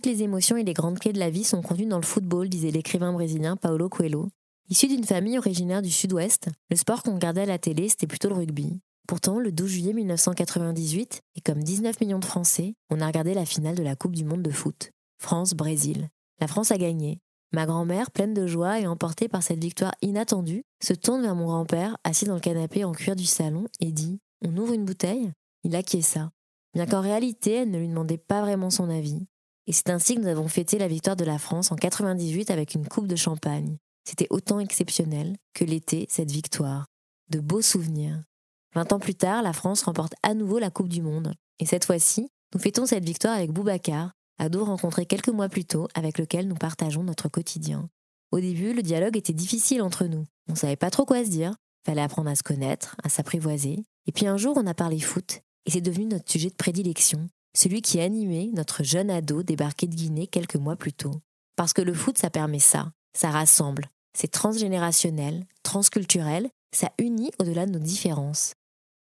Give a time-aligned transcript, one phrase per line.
[0.00, 2.48] Toutes les émotions et les grandes clés de la vie sont contenues dans le football,
[2.48, 4.30] disait l'écrivain brésilien Paulo Coelho.
[4.70, 8.30] Issu d'une famille originaire du sud-ouest, le sport qu'on regardait à la télé, c'était plutôt
[8.30, 8.80] le rugby.
[9.06, 13.44] Pourtant, le 12 juillet 1998, et comme 19 millions de Français, on a regardé la
[13.44, 14.90] finale de la Coupe du Monde de foot.
[15.18, 16.08] France-Brésil.
[16.40, 17.18] La France a gagné.
[17.52, 21.44] Ma grand-mère, pleine de joie et emportée par cette victoire inattendue, se tourne vers mon
[21.44, 25.30] grand-père, assis dans le canapé en cuir du salon, et dit On ouvre une bouteille?
[25.62, 26.30] Il acquiesça.
[26.72, 29.26] Bien qu'en réalité, elle ne lui demandait pas vraiment son avis.
[29.70, 32.74] Et c'est ainsi que nous avons fêté la victoire de la France en 98 avec
[32.74, 33.76] une coupe de champagne.
[34.04, 36.86] C'était autant exceptionnel que l'était cette victoire.
[37.28, 38.20] De beaux souvenirs.
[38.74, 41.34] Vingt ans plus tard, la France remporte à nouveau la Coupe du Monde.
[41.60, 45.86] Et cette fois-ci, nous fêtons cette victoire avec Boubacar, ado rencontré quelques mois plus tôt,
[45.94, 47.88] avec lequel nous partageons notre quotidien.
[48.32, 50.24] Au début, le dialogue était difficile entre nous.
[50.48, 51.54] On savait pas trop quoi se dire.
[51.86, 53.84] Fallait apprendre à se connaître, à s'apprivoiser.
[54.08, 57.28] Et puis un jour, on a parlé foot, et c'est devenu notre sujet de prédilection,
[57.56, 61.20] celui qui animait notre jeune ado débarqué de Guinée quelques mois plus tôt.
[61.56, 67.66] Parce que le foot, ça permet ça, ça rassemble, c'est transgénérationnel, transculturel, ça unit au-delà
[67.66, 68.54] de nos différences.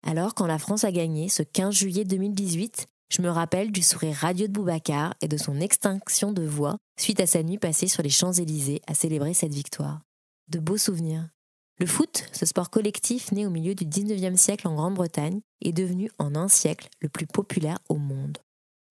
[0.06, 4.16] Alors, quand la France a gagné ce 15 juillet 2018, je me rappelle du sourire
[4.16, 8.02] radieux de Boubacar et de son extinction de voix suite à sa nuit passée sur
[8.02, 10.00] les Champs-Élysées à célébrer cette victoire.
[10.48, 11.28] De beaux souvenirs.
[11.78, 16.10] Le foot, ce sport collectif né au milieu du 19e siècle en Grande-Bretagne, est devenu
[16.18, 18.38] en un siècle le plus populaire au monde.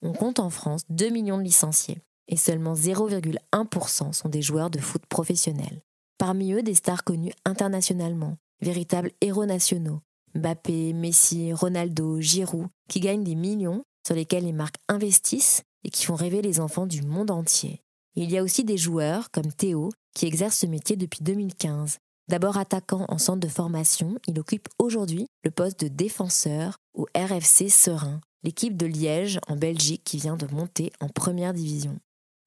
[0.01, 4.79] On compte en France 2 millions de licenciés et seulement 0,1% sont des joueurs de
[4.79, 5.81] foot professionnels.
[6.17, 9.99] Parmi eux, des stars connues internationalement, véritables héros nationaux.
[10.33, 16.05] Mbappé, Messi, Ronaldo, Giroud, qui gagnent des millions, sur lesquels les marques investissent et qui
[16.05, 17.81] font rêver les enfants du monde entier.
[18.15, 21.97] il y a aussi des joueurs, comme Théo, qui exercent ce métier depuis 2015.
[22.27, 27.69] D'abord attaquant en centre de formation, il occupe aujourd'hui le poste de défenseur au RFC
[27.69, 31.97] Serein, l'équipe de Liège en Belgique qui vient de monter en première division.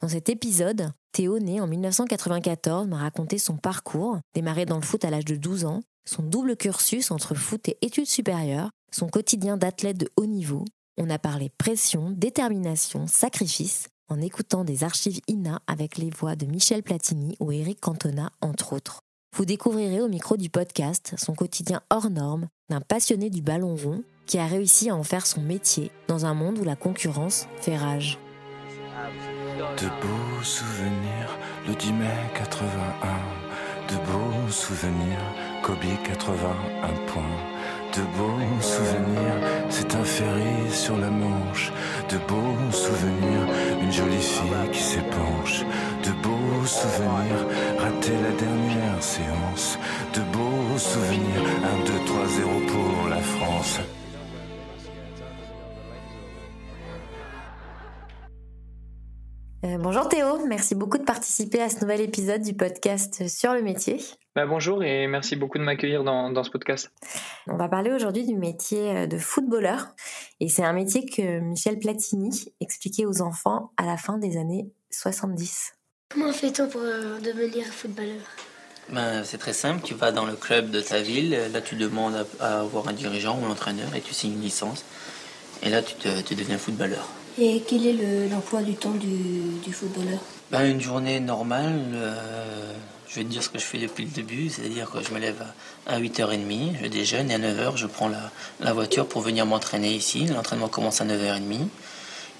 [0.00, 5.04] Dans cet épisode, Théo, né en 1994, m'a raconté son parcours, démarré dans le foot
[5.04, 9.56] à l'âge de 12 ans, son double cursus entre foot et études supérieures, son quotidien
[9.56, 10.64] d'athlète de haut niveau.
[10.98, 16.46] On a parlé pression, détermination, sacrifice, en écoutant des archives INA avec les voix de
[16.46, 19.03] Michel Platini ou Eric Cantona, entre autres.
[19.36, 24.04] Vous découvrirez au micro du podcast son quotidien hors norme d'un passionné du ballon rond
[24.26, 27.76] qui a réussi à en faire son métier dans un monde où la concurrence fait
[27.76, 28.20] rage.
[29.76, 31.36] De beaux souvenirs,
[31.66, 32.06] le 10 mai
[32.36, 32.76] 81.
[33.88, 35.18] De beaux souvenirs,
[35.64, 37.24] Kobe 81 points.
[37.96, 39.38] De beaux souvenirs,
[39.70, 41.72] c'est un ferry sur la Manche.
[42.10, 43.46] De beaux souvenirs,
[43.80, 45.60] une jolie fille qui s'épanche.
[46.02, 47.46] De beaux souvenirs,
[47.78, 49.78] rater la dernière séance.
[50.12, 53.78] De beaux souvenirs, 1, 2, 3, 0 pour la France.
[59.64, 63.62] Euh, bonjour Théo, merci beaucoup de participer à ce nouvel épisode du podcast sur le
[63.62, 64.00] métier.
[64.34, 66.90] Bah, bonjour et merci beaucoup de m'accueillir dans, ce podcast.
[67.46, 69.94] On va parler aujourd'hui du métier euh, de footballeur
[70.40, 74.72] et c'est un métier que Michel Platini expliquait aux enfants à la fin des années
[74.90, 75.74] 70.
[76.08, 78.22] Comment fait-on pour euh, devenir footballeur?
[78.88, 82.26] Ben, C'est très simple, tu vas dans le club de ta ville, là tu demandes
[82.40, 84.84] à, avoir un dirigeant ou un entraîneur et tu signes une licence
[85.62, 87.08] et là tu, te, tu deviens footballeur.
[87.38, 90.18] Et quel est l'emploi du temps du, footballeur?
[90.50, 92.72] Ben, Une journée normale, euh,
[93.14, 95.20] je vais te dire ce que je fais depuis le début, c'est-à-dire que je me
[95.20, 95.40] lève
[95.86, 98.10] à 8h30, je déjeune et à 9h je prends
[98.60, 100.26] la, voiture pour venir m'entraîner ici.
[100.26, 101.68] L'entraînement commence à 9h30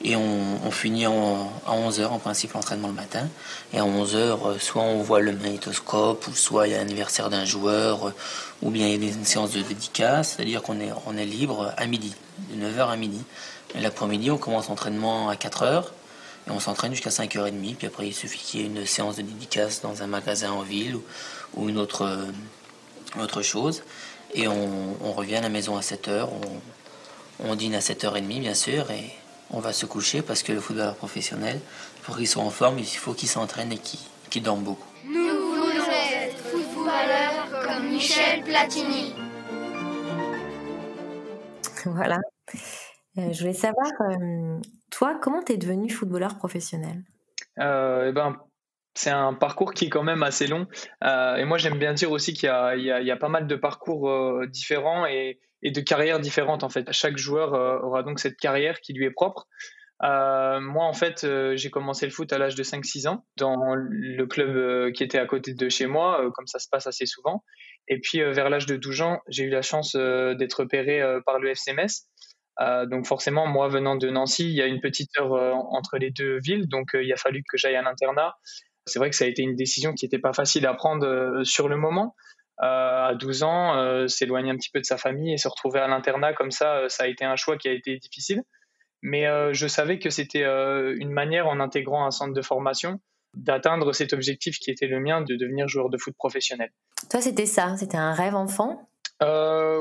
[0.03, 3.29] et on, finit à 11h en principe l'entraînement le matin.
[3.73, 7.31] Et à 11h, euh, soit on voit le magnétoscope, ou soit il y a l'anniversaire
[7.31, 8.12] d'un joueur,
[8.61, 11.87] ou bien il y a une séance de dédicace, c'est-à-dire qu'on est, est libre à
[11.87, 12.17] midi,
[12.50, 13.23] de 9h à midi.
[13.76, 15.85] Et l'après-midi, on commence l'entraînement à 4 h
[16.46, 17.76] et on s'entraîne jusqu'à 5h30.
[17.76, 20.62] Puis après, il suffit qu'il y ait une séance de dédicace dans un magasin en
[20.62, 20.99] ville
[21.55, 23.82] ou, une autre, euh, autre chose.
[24.35, 26.29] Et on, revient à la maison à 7h.
[27.41, 29.11] On, dîne à 7h30, bien sûr, et
[29.50, 31.61] on va se coucher parce que le footballeur professionnel,
[32.02, 33.79] pour qu'il soit en forme, il faut qu'il s'entraîne et
[34.31, 34.88] qu'il dorme beaucoup.
[35.05, 39.14] Nous voulons être footballeurs comme Michel Platini.
[41.85, 42.19] Voilà.
[43.19, 43.87] Euh, je voulais savoir,
[44.90, 47.02] toi, comment tu es devenu footballeur professionnel?
[47.61, 48.37] Euh, eh ben,
[48.94, 50.66] c'est un parcours qui est quand même assez long.
[51.05, 55.06] Euh, et moi, j'aime bien dire aussi qu'il y, a, pas mal de parcours différents
[55.06, 56.64] et, et, de carrières différentes.
[56.64, 57.52] En fait, chaque joueur
[57.84, 59.46] aura donc cette carrière qui lui est propre.
[60.00, 64.93] moi, en fait, j'ai commencé le foot à l'âge de 5-6 ans dans le club
[64.93, 67.44] qui était à côté de chez moi, comme ça se passe assez souvent.
[67.87, 71.55] Et puis, vers l'âge de 12 ans, j'ai eu la chance d'être repéré par le
[72.59, 72.87] FCMS.
[72.91, 75.33] donc forcément, moi venant de Nancy, il y a une petite heure
[75.73, 78.35] entre les deux villes, donc il a fallu que j'aille à l'internat
[78.87, 81.45] c'est vrai que ça a été une décision qui n'était pas facile à prendre euh,
[81.45, 82.15] sur le moment.
[82.62, 85.81] Euh, à 12 ans, euh, s'éloigner un petit peu de sa famille et se retrouver
[85.81, 88.43] à l'internat comme ça, ça a été un choix qui a été difficile.
[89.03, 93.00] Mais je savais que c'était une manière, en intégrant un centre de formation,
[93.35, 96.71] d'atteindre cet objectif qui était le mien de devenir joueur de foot professionnel.
[97.11, 98.89] Toi, c'était ça C'était un rêve enfant?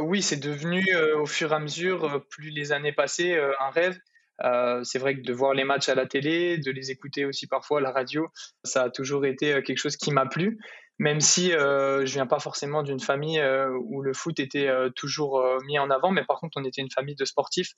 [0.01, 0.83] Oui, c'est devenu
[1.15, 3.97] au fur et à mesure, plus les années passaient, un rêve.
[4.43, 7.47] Euh, c'est vrai que de voir les matchs à la télé, de les écouter aussi
[7.47, 8.27] parfois à la radio,
[8.63, 10.59] ça a toujours été euh, quelque chose qui m'a plu,
[10.97, 13.41] même si euh, je viens pas forcément d'une famille
[13.85, 17.15] où le foot était toujours mis en avant, mais par contre on était une famille
[17.15, 17.73] de sportifs.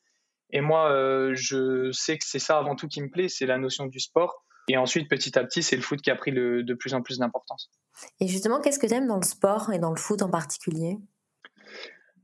[0.51, 0.89] Et moi,
[1.33, 4.44] je sais que c'est ça avant tout qui me plaît, c'est la notion du sport.
[4.67, 7.19] Et ensuite, petit à petit, c'est le foot qui a pris de plus en plus
[7.19, 7.71] d'importance.
[8.19, 10.97] Et justement, qu'est-ce que tu aimes dans le sport et dans le foot en particulier?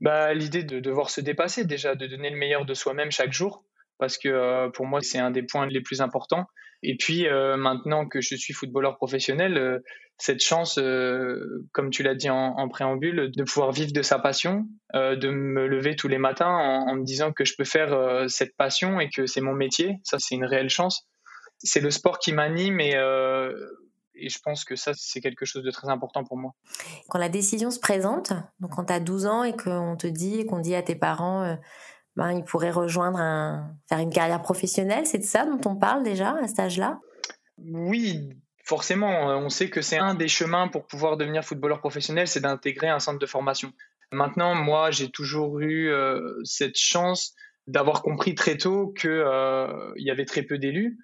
[0.02, 3.64] Bah, L'idée de devoir se dépasser, déjà, de donner le meilleur de soi-même chaque jour
[4.02, 6.46] parce que euh, pour moi, c'est un des points les plus importants.
[6.82, 9.78] Et puis, euh, maintenant que je suis footballeur professionnel, euh,
[10.18, 10.78] cette chance,
[11.72, 15.96] comme tu l'as dit en, préambule, de pouvoir vivre de sa passion, de me lever
[15.96, 19.40] tous les matins en, me disant que je peux faire cette passion et que c'est
[19.40, 21.08] mon métier, ça, c'est une réelle chance.
[21.58, 22.94] C'est le sport qui m'anime et
[24.14, 26.54] et je pense que ça, c'est quelque chose de très important pour moi.
[27.08, 30.44] Quand la décision se présente, donc quand tu as 12 ans et qu'on te dit,
[30.46, 31.56] qu'on dit à tes parents,
[32.16, 35.06] ben, il pourrait rejoindre un, faire une carrière professionnelle.
[35.06, 37.00] C'est de ça dont on parle déjà à cet âge-là?
[37.58, 38.30] Oui,
[38.64, 39.28] forcément.
[39.28, 42.98] On sait que c'est un des chemins pour pouvoir devenir footballeur professionnel, c'est d'intégrer un
[42.98, 43.72] centre de formation.
[44.10, 47.34] Maintenant, moi, j'ai toujours eu euh, cette chance
[47.66, 50.98] d'avoir compris très tôt qu'il euh, y avait très peu d'élus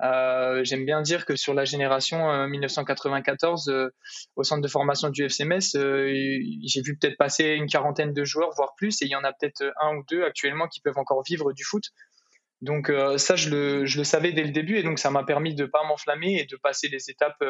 [0.00, 3.90] euh, j'aime bien dire que sur la génération 1994, euh, euh,
[4.36, 8.74] au centre de formation du FCMS, j'ai vu peut-être passer une quarantaine de joueurs, voire
[8.76, 11.52] plus, et il y en a peut-être un ou deux actuellement qui peuvent encore vivre
[11.52, 11.84] du foot.
[12.62, 15.68] Donc ça, je le, savais dès le début, et donc ça m'a permis de ne
[15.68, 17.42] pas m'enflammer et de passer les étapes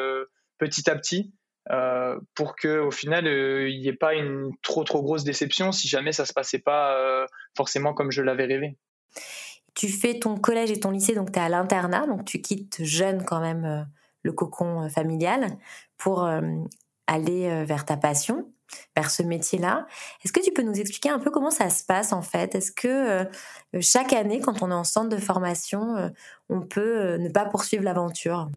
[0.57, 1.33] petit à petit.
[2.35, 6.11] pour que au final il n'y ait pas une trop trop grosse déception si jamais
[6.11, 7.25] ça se passait pas
[7.55, 8.77] forcément comme je l'avais rêvé.
[9.75, 12.83] Tu fais ton collège et ton lycée, donc tu es à l'internat, donc tu quittes
[12.83, 13.83] jeune quand même euh,
[14.21, 15.57] le cocon euh, familial
[15.97, 16.41] pour euh,
[17.07, 18.51] aller vers ta passion,
[18.95, 19.87] vers ce métier-là.
[20.23, 22.55] Est-ce que tu peux nous expliquer un peu comment ça se passe en fait?
[22.55, 23.27] Est-ce que
[23.81, 26.11] chaque année, quand on est en centre de formation,
[26.47, 28.49] on peut ne pas poursuivre l'aventure?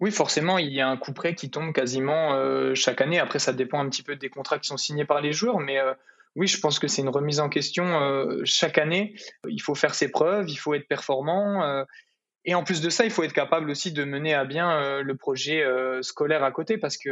[0.00, 2.38] Oui, forcément, il y a un coup près qui tombe quasiment
[2.76, 3.18] chaque année.
[3.18, 5.78] Après, ça dépend un petit peu des contrats qui sont signés par les joueurs, mais
[6.34, 9.14] oui, je pense que c'est une remise en question euh, chaque année.
[9.48, 11.62] Il faut faire ses preuves, il faut être performant.
[11.62, 11.84] Euh,
[12.44, 15.02] et en plus de ça, il faut être capable aussi de mener à bien euh,
[15.02, 15.64] le projet
[16.02, 17.10] scolaire à côté parce que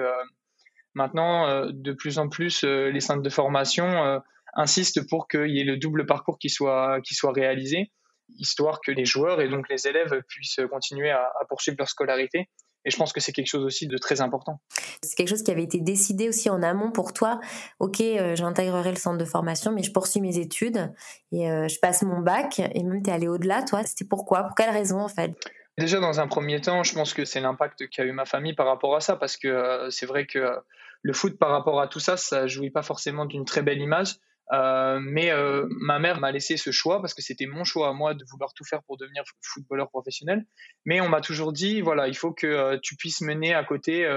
[0.95, 4.21] maintenant, de plus en plus, les centres de formation
[4.55, 7.93] insistent pour qu'il y ait le double parcours qui soit, qui soit réalisé,
[8.39, 12.49] histoire que les joueurs et donc les élèves puissent continuer à poursuivre leur scolarité.
[12.85, 14.61] Et je pense que c'est quelque chose aussi de très important.
[15.03, 17.41] C'est quelque chose qui avait été décidé aussi en amont pour toi.
[17.79, 20.93] Ok, euh, j'intégrerai le centre de formation, mais je poursuis mes études
[21.33, 22.59] et euh, je passe mon bac.
[22.59, 23.83] Et même, tu es allé au-delà, toi.
[23.85, 24.45] C'était pourquoi?
[24.45, 25.33] Pour quelle raison, en fait?
[25.79, 28.67] Déjà, dans un premier temps, je pense que c'est l'impact qu'a eu ma famille par
[28.67, 30.57] rapport à ça, parce que euh, c'est vrai que
[31.03, 34.17] le foot, par rapport à tout ça, ça jouit pas forcément d'une très belle image.
[34.53, 37.93] Euh, mais euh, ma mère m'a laissé ce choix parce que c'était mon choix à
[37.93, 40.45] moi de vouloir tout faire pour devenir footballeur professionnel.
[40.85, 44.09] Mais on m'a toujours dit, voilà, il faut que euh, tu puisses mener à côté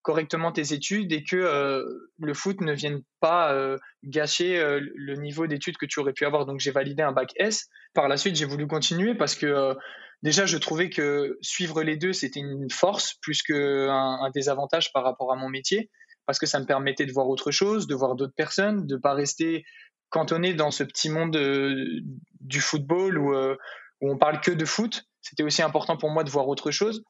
[0.00, 1.84] correctement tes études et que
[2.18, 3.56] le foot ne vienne pas
[4.02, 6.44] gâcher le niveau d'études que tu aurais pu avoir.
[6.44, 7.68] Donc j'ai validé un bac S.
[7.94, 9.76] Par la suite, j'ai voulu continuer parce que
[10.24, 15.04] déjà, je trouvais que suivre les deux, c'était une force plus qu'un un désavantage par
[15.04, 15.88] rapport à mon métier
[16.26, 19.14] parce que ça me permettait de voir autre chose, de voir d'autres personnes, de pas
[19.14, 19.64] rester
[20.10, 22.00] cantonné dans ce petit monde euh,
[22.40, 23.56] du football où, euh,
[24.00, 25.04] où on parle que de foot.
[25.20, 27.04] C'était aussi important pour moi de voir autre chose.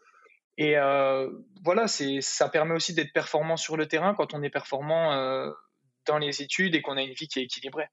[0.58, 1.28] Et euh,
[1.64, 5.12] voilà, ça permet aussi d'être performant sur le terrain quand on est performant
[6.06, 7.88] dans les études et qu'on a une vie qui est équilibrée.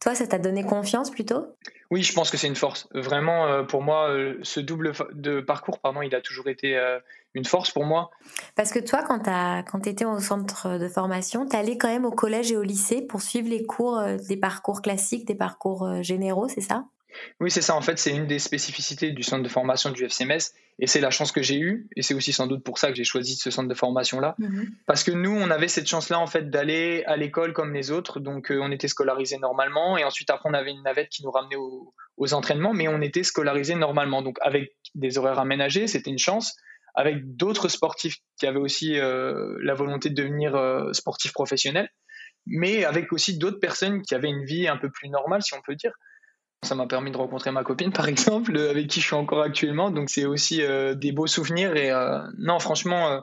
[0.00, 1.46] Toi, ça t'a donné confiance plutôt?
[1.90, 2.88] Oui, je pense que c'est une force.
[2.92, 6.98] Vraiment, euh, pour moi, euh, ce double de parcours, pardon, il a toujours été euh,
[7.34, 8.10] une force pour moi.
[8.56, 12.10] Parce que toi, quand tu étais au centre de formation, tu allais quand même au
[12.10, 16.60] collège et au lycée pour suivre les cours des parcours classiques, des parcours généraux, c'est
[16.60, 16.86] ça?
[17.40, 17.74] Oui, c'est ça.
[17.74, 20.52] En fait, c'est une des spécificités du centre de formation du FCMS.
[20.78, 21.88] Et c'est la chance que j'ai eue.
[21.96, 24.34] Et c'est aussi sans doute pour ça que j'ai choisi ce centre de formation-là.
[24.38, 24.70] Mhm.
[24.86, 28.20] Parce que nous, on avait cette chance-là, en fait, d'aller à l'école comme les autres.
[28.20, 29.96] Donc, euh, on était scolarisés normalement.
[29.98, 32.72] Et ensuite, après, on avait une navette qui nous ramenait aux entraînements.
[32.72, 34.22] Mais on était scolarisés normalement.
[34.22, 36.56] Donc, avec des horaires aménagés, c'était une chance.
[36.94, 41.88] Avec d'autres sportifs qui avaient aussi euh, la volonté de devenir euh, sportifs professionnels.
[42.46, 45.62] Mais avec aussi d'autres personnes qui avaient une vie un peu plus normale, si on
[45.62, 45.92] peut dire.
[46.62, 49.42] Ça m'a permis de rencontrer ma copine, par exemple, euh, avec qui je suis encore
[49.42, 49.90] actuellement.
[49.90, 51.76] Donc, c'est aussi euh, des beaux souvenirs.
[51.76, 53.22] Et euh, non, franchement,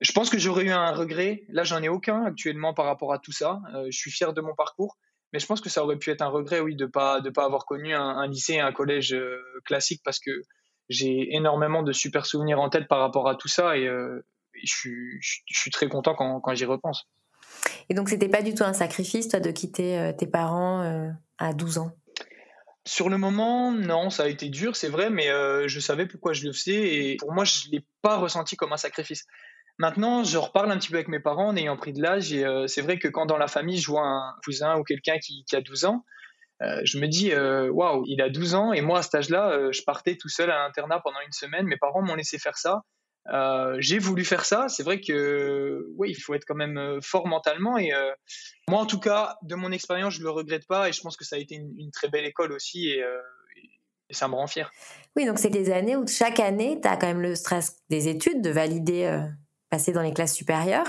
[0.00, 1.44] je pense que j'aurais eu un regret.
[1.48, 3.60] Là, j'en ai aucun actuellement par rapport à tout ça.
[3.88, 4.96] je suis fier de mon parcours.
[5.32, 7.30] Mais je pense que ça aurait pu être un regret, oui, de ne pas, de
[7.30, 9.14] pas avoir connu un, lycée un collège
[9.64, 10.30] classique parce que
[10.88, 13.76] j'ai énormément de super souvenirs en tête par rapport à tout ça.
[13.76, 17.08] Et, je, suis, je, suis, très content quand, quand j'y repense.
[17.88, 21.78] Et donc, c'était pas du tout un sacrifice, toi, de quitter tes parents à 12
[21.78, 21.92] ans?
[22.86, 26.32] Sur le moment, non, ça a été dur, c'est vrai, mais euh, je savais pourquoi
[26.32, 29.24] je le faisais et pour moi, je ne l'ai pas ressenti comme un sacrifice.
[29.78, 32.44] Maintenant, je reparle un petit peu avec mes parents en ayant pris de l'âge et
[32.46, 35.44] euh, c'est vrai que quand dans la famille, je vois un cousin ou quelqu'un qui,
[35.52, 36.04] a 12 ans,
[36.62, 39.82] euh, je me dis, waouh, il a 12 ans et moi, à cet âge-là, je
[39.82, 41.66] partais tout seul à l'internat pendant une semaine.
[41.66, 42.82] Mes parents m'ont laissé faire ça.
[43.32, 44.66] Euh, j'ai voulu faire ça.
[44.68, 47.76] C'est vrai que oui, il faut être quand même euh, fort mentalement.
[47.78, 48.12] Et euh,
[48.68, 50.88] moi, en tout cas, de mon expérience, je le regrette pas.
[50.88, 52.88] Et je pense que ça a été une, très belle école aussi.
[52.88, 53.02] Et,
[54.10, 54.70] ça me rend fier.
[55.16, 58.06] Oui, donc c'est des années où chaque année, tu as quand même le stress des
[58.06, 59.20] études, de valider,
[59.68, 60.86] passer dans les classes supérieures.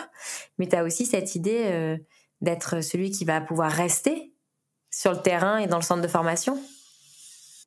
[0.60, 1.98] Mais tu as aussi cette idée
[2.42, 4.36] d'être celui qui va pouvoir rester
[4.92, 6.62] sur le terrain et dans le centre de formation.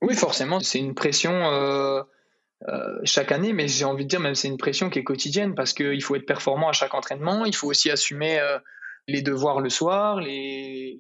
[0.03, 1.33] Oui, forcément, c'est une pression
[2.69, 5.55] euh, chaque année, mais j'ai envie de dire même c'est une pression qui est quotidienne
[5.55, 8.59] parce qu'il faut être performant à chaque entraînement, il faut aussi assumer euh,
[9.09, 10.99] les devoirs le soir, les,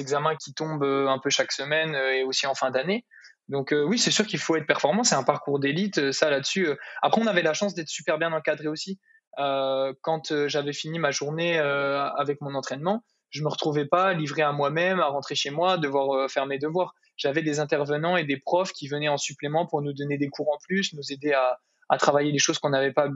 [0.00, 3.04] examens qui tombent euh, un peu chaque semaine et aussi en fin d'année.
[3.48, 6.68] Donc oui, c'est sûr qu'il faut être performant, c'est un parcours d'élite, ça là-dessus.
[7.00, 9.00] Après, on avait la chance d'être super bien encadré aussi.
[9.38, 15.00] quand j'avais fini ma journée avec mon entraînement, je me retrouvais pas livré à moi-même,
[15.00, 18.88] à rentrer chez moi, devoir faire mes devoirs j'avais des intervenants et des profs qui
[18.88, 21.58] venaient en supplément pour nous donner des cours en plus, nous aider à,
[21.98, 23.08] travailler les choses qu'on n'avait pas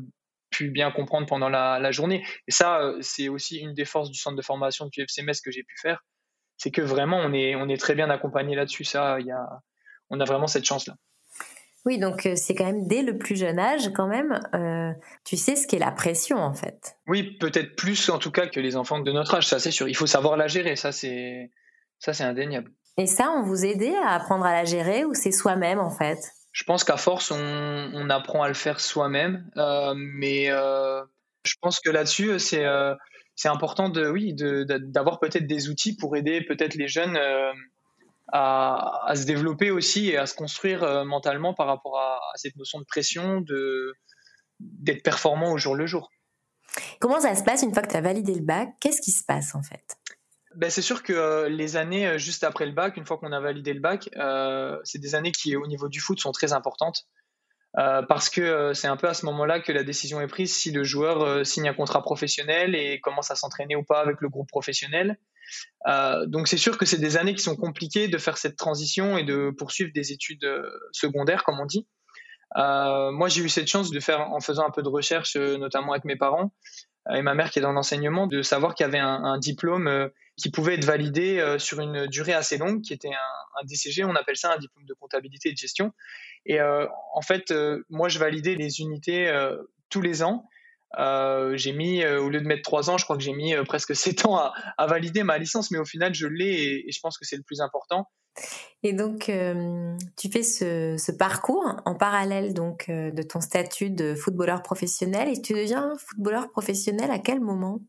[0.50, 2.24] pu bien comprendre pendant la, journée.
[2.48, 5.50] Et ça, euh, c'est aussi une des forces du centre de formation du FCMS que
[5.50, 6.04] j'ai pu faire.
[6.58, 8.84] C'est que vraiment, on est, on est très bien accompagné là-dessus.
[8.84, 9.46] Ça, y a,
[10.10, 10.94] on a vraiment cette chance-là.
[11.84, 14.92] Oui, donc euh, c'est quand même dès le plus jeune âge, quand même, euh,
[15.24, 16.96] tu sais ce qu'est la pression, en fait.
[17.08, 19.88] Oui, peut-être plus en tout cas que les enfants de notre âge, ça c'est sûr.
[19.88, 21.50] Il faut savoir la gérer, ça c'est,
[21.98, 22.70] ça c'est indéniable.
[22.98, 26.32] Et ça, on vous aidait à apprendre à la gérer ou c'est soi-même en fait?
[26.52, 29.50] Je pense qu'à force, on, apprend à le faire soi-même.
[29.56, 31.02] Euh, mais euh,
[31.44, 32.94] je pense que là-dessus, c'est euh,
[33.44, 37.18] important de, oui, d'avoir peut-être des outils pour aider peut-être les jeunes
[38.30, 42.56] à, à, se développer aussi et à se construire mentalement par rapport à, à cette
[42.56, 43.94] notion de pression, de
[44.60, 46.10] d'être performant au jour le jour.
[47.00, 48.68] Comment ça se passe une fois que tu as validé le bac?
[48.80, 49.98] Qu'est-ce qui se passe en fait?
[50.56, 53.32] Ben, c'est sûr que euh, les années euh, juste après le bac, une fois qu'on
[53.32, 56.52] a validé le bac, euh, c'est des années qui, au niveau du foot, sont très
[56.52, 57.06] importantes.
[57.74, 60.84] parce que c'est un peu à ce moment-là que la décision est prise si le
[60.84, 65.16] joueur signe un contrat professionnel et commence à s'entraîner ou pas avec le groupe professionnel.
[66.26, 69.24] donc c'est sûr que c'est des années qui sont compliquées de faire cette transition et
[69.24, 70.46] de poursuivre des études
[70.92, 71.86] secondaires, comme on dit.
[72.56, 76.04] moi, j'ai eu cette chance de faire, en faisant un peu de recherche, notamment avec
[76.04, 76.52] mes parents
[77.10, 80.50] et ma mère qui est dans l'enseignement, de savoir qu'il y avait un, diplôme qui
[80.50, 84.36] pouvait être validé euh, sur une durée assez longue, qui était un, DCG, on appelle
[84.36, 85.92] ça un diplôme de comptabilité et de gestion.
[86.46, 89.30] Et euh, en fait, euh, moi, je validais les unités
[89.88, 90.48] tous les ans.
[90.98, 94.26] J'ai mis, au lieu de mettre trois ans, je crois que j'ai mis presque sept
[94.26, 94.38] ans
[94.78, 97.42] à, valider ma licence, mais au final, je l'ai et, je pense que c'est le
[97.42, 98.08] plus important.
[98.82, 99.30] Et donc,
[100.16, 105.40] tu fais ce, ce, parcours en parallèle donc de ton statut de footballeur professionnel et
[105.40, 107.80] tu deviens footballeur professionnel à quel moment?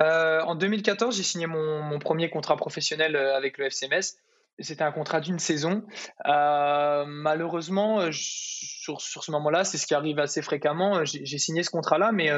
[0.00, 4.16] Euh, en 2014, j'ai signé mon, premier contrat professionnel euh, avec le FCMS.
[4.60, 5.82] C'était un contrat d'une saison.
[6.26, 11.04] Euh, malheureusement, sur, ce moment-là, c'est ce qui arrive assez fréquemment.
[11.04, 12.30] J'ai signé ce contrat-là, mais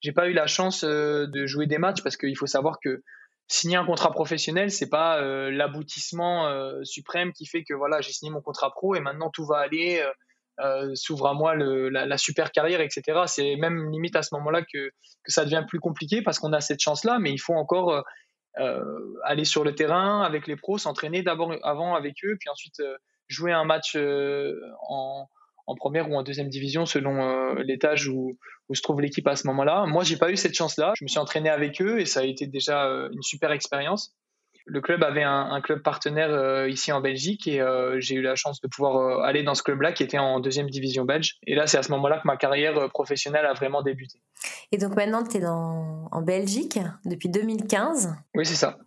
[0.00, 3.02] j'ai pas eu la chance de jouer des matchs parce qu'il faut savoir que
[3.46, 5.20] signer un contrat professionnel, c'est pas
[5.50, 6.50] l'aboutissement
[6.84, 10.04] suprême qui fait que voilà, j'ai signé mon contrat pro et maintenant tout va aller
[10.60, 13.20] euh, s'ouvre à moi la, super carrière, etc.
[13.26, 14.90] C'est même limite à ce moment-là que,
[15.26, 18.02] ça devient plus compliqué parce qu'on a cette chance-là, mais il faut encore euh, euh,
[19.24, 22.82] aller sur le terrain avec les pros, s'entraîner d'abord avant avec eux, puis ensuite
[23.28, 25.28] jouer un match en,
[25.66, 28.38] en, première ou en deuxième division selon l'étage où,
[28.68, 29.86] où, se trouve l'équipe à ce moment-là.
[29.86, 30.92] Moi, j'ai pas eu cette chance-là.
[30.96, 34.14] Je me suis entraîné avec eux et ça a été déjà une super expérience.
[34.68, 38.36] Le club avait un, club partenaire euh, ici en Belgique et euh, j'ai eu la
[38.36, 41.38] chance de pouvoir euh, aller dans ce club-là qui était en deuxième division belge.
[41.46, 44.20] Et là, c'est à ce moment-là que ma carrière professionnelle a vraiment débuté.
[44.70, 48.78] Et donc maintenant, tu es dans, en Belgique depuis 2015 Oui, c'est ça.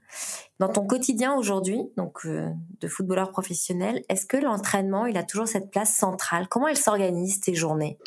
[0.60, 5.72] Dans ton quotidien aujourd'hui, donc de footballeur professionnel, est-ce que l'entraînement, il a toujours cette
[5.72, 6.48] place centrale?
[6.48, 7.98] Comment elle s'organise tes journées?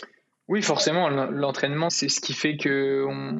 [0.46, 3.38] Oui, forcément, l'entraînement, c'est ce qui fait qu'on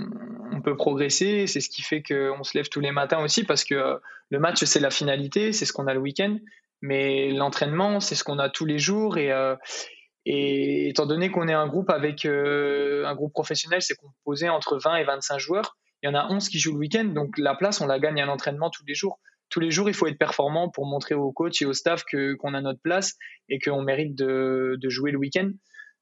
[0.53, 3.63] on peut progresser, c'est ce qui fait qu'on se lève tous les matins aussi, parce
[3.63, 3.97] que euh,
[4.31, 6.39] le match, c'est la finalité, c'est ce qu'on a le week-end,
[6.81, 9.55] mais l'entraînement, c'est ce qu'on a tous les jours, et, euh,
[10.25, 14.97] étant donné qu'on est un groupe avec euh, un groupe professionnel, c'est composé entre 20
[14.97, 17.83] et 25 joueurs, il y en a 11 qui jouent le week-end, donc la place,
[17.83, 19.21] on la gagne à l'entraînement tous les jours.
[19.51, 22.55] Tous les jours, il faut être performant pour montrer au coach et au staff qu'on
[22.55, 23.15] a notre place
[23.49, 25.51] et qu'on mérite de jouer le week-end.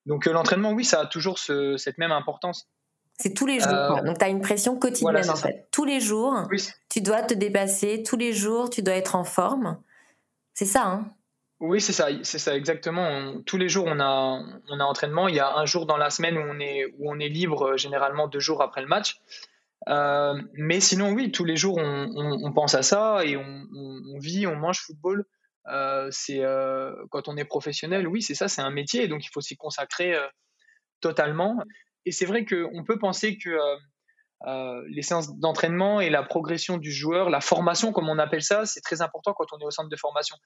[0.07, 2.69] Donc euh, l'entraînement, oui, ça a toujours cette même importance.
[3.19, 3.73] C'est tous les jours.
[3.73, 5.69] Euh, Donc tu as une pression quotidienne en fait.
[5.71, 6.49] Tous les jours,
[6.89, 8.03] tu dois te dépasser.
[8.03, 9.79] Tous les jours, tu dois être en forme.
[10.55, 11.11] C'est ça, hein
[11.61, 13.41] Oui, c'est ça, c'est ça exactement.
[13.47, 15.29] tous les jours, on a, on a entraînement.
[15.29, 17.77] Il y a un jour dans la semaine où on est, où on est libre,
[17.77, 19.21] généralement deux jours après le match.
[19.89, 24.47] Euh, mais sinon, oui, tous les jours, on, pense à ça et on, on, vit,
[24.47, 25.25] on mange football.
[25.69, 29.29] Euh, c'est euh, quand on est professionnel, oui, c'est ça, c'est un métier, donc il
[29.33, 30.27] faut s'y consacrer euh,
[31.01, 31.63] totalement.
[32.05, 33.57] Et c'est vrai qu'on peut penser que
[34.89, 38.81] les séances d'entraînement et la progression du joueur, la formation, comme on appelle ça, c'est
[38.81, 40.37] très important quand on est au centre de formation.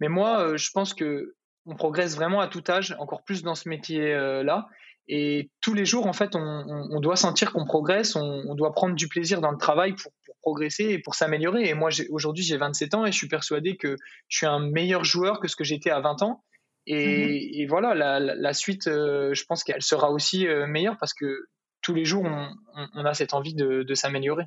[0.00, 1.34] Mais moi, je pense que
[1.66, 4.68] on progresse vraiment à tout âge, encore plus dans ce métier-là.
[5.06, 9.08] Et tous les jours, en fait, on, doit sentir qu'on progresse, on, doit prendre du
[9.08, 11.68] plaisir dans le travail pour, progresser et pour s'améliorer.
[11.68, 13.96] Et moi, aujourd'hui, j'ai 27 ans et je suis persuadé que
[14.28, 16.44] je suis un meilleur joueur que ce que j'étais à 20 ans.
[16.86, 17.68] Et, mhm.
[17.68, 21.46] voilà, la, suite, euh, je pense qu'elle sera aussi euh, meilleure parce que
[21.80, 24.44] tous les jours, on, a cette envie de, s'améliorer.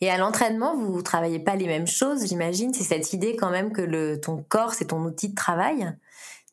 [0.00, 2.72] Et à l'entraînement, vous ne travaillez pas les mêmes choses, j'imagine.
[2.72, 5.92] C'est cette idée quand même que le, ton corps, c'est ton outil de travail.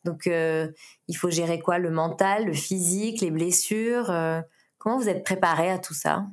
[0.04, 0.68] Donc, euh,
[1.08, 1.78] il faut gérer quoi?
[1.78, 4.12] Le mental, le physique, les blessures
[4.86, 6.26] Comment vous êtes préparé à tout ça?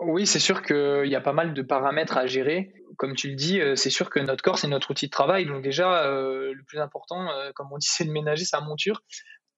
[0.00, 2.72] Oui, c'est sûr qu'il y a pas mal de paramètres à gérer.
[2.96, 5.46] Comme tu le dis, euh, c'est sûr que notre corps, c'est notre outil de travail.
[5.46, 9.02] Donc déjà, le plus important, comme on dit, c'est de ménager sa monture.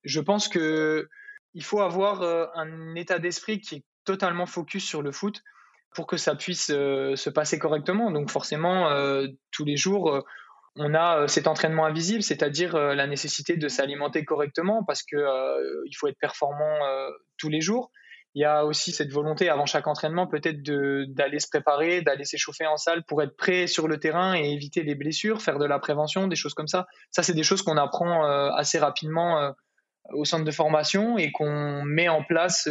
[0.05, 1.09] Je pense que
[1.55, 2.23] il faut avoir
[2.57, 5.43] un état d'esprit qui est totalement focus sur le foot
[5.95, 8.11] pour que ça puisse se passer correctement.
[8.11, 8.89] Donc forcément,
[9.51, 10.25] tous les jours,
[10.77, 15.17] on a euh, cet entraînement invisible, c'est-à-dire euh, la nécessité de s'alimenter correctement parce que
[15.17, 16.79] euh, il faut être performant
[17.37, 17.91] tous les jours.
[18.35, 22.67] Il y a aussi cette volonté avant chaque entraînement peut-être d'aller se préparer, d'aller s'échauffer
[22.67, 25.79] en salle pour être prêt sur le terrain et éviter les blessures, faire de la
[25.79, 26.87] prévention, des choses comme ça.
[27.11, 29.53] Ça, c'est des choses qu'on apprend assez rapidement
[30.15, 32.69] au centre de formation et qu'on met en place,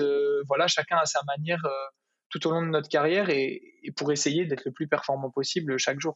[0.48, 1.62] voilà, chacun à sa manière
[2.30, 3.62] tout au long de notre carrière et
[3.96, 6.16] pour essayer d'être le plus performant possible chaque jour.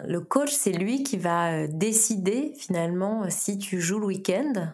[0.00, 4.72] Le coach, c'est lui qui va euh, décider finalement euh, si tu joues le week-end?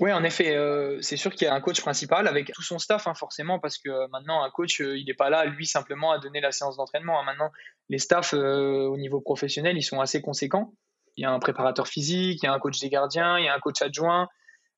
[0.00, 2.78] Oui, en effet, euh, c'est sûr qu'il y a un coach principal avec tout son
[2.78, 6.18] staff, hein, forcément, parce que maintenant, un coach, il n'est pas là, lui, simplement à
[6.18, 7.20] donner la séance d'entraînement.
[7.20, 7.24] Hein.
[7.24, 7.50] Maintenant,
[7.88, 10.74] les staffs au niveau professionnel, ils sont assez conséquents.
[11.16, 13.48] Il y a un préparateur physique, il y a un coach des gardiens, il y
[13.48, 14.28] a un coach adjoint.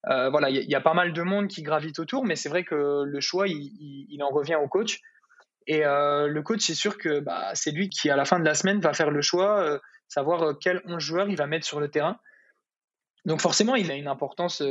[0.04, 3.02] voilà, il y, a, pas mal de monde qui gravite autour, mais c'est vrai que
[3.04, 5.00] le choix, il en revient au coach.
[5.66, 8.44] Et euh, le coach, c'est sûr que bah, c'est lui qui, à la fin de
[8.44, 11.66] la semaine, va faire le choix, euh, savoir euh, quel 11 joueurs il va mettre
[11.66, 12.18] sur le terrain.
[13.26, 14.62] Donc forcément, il a une importance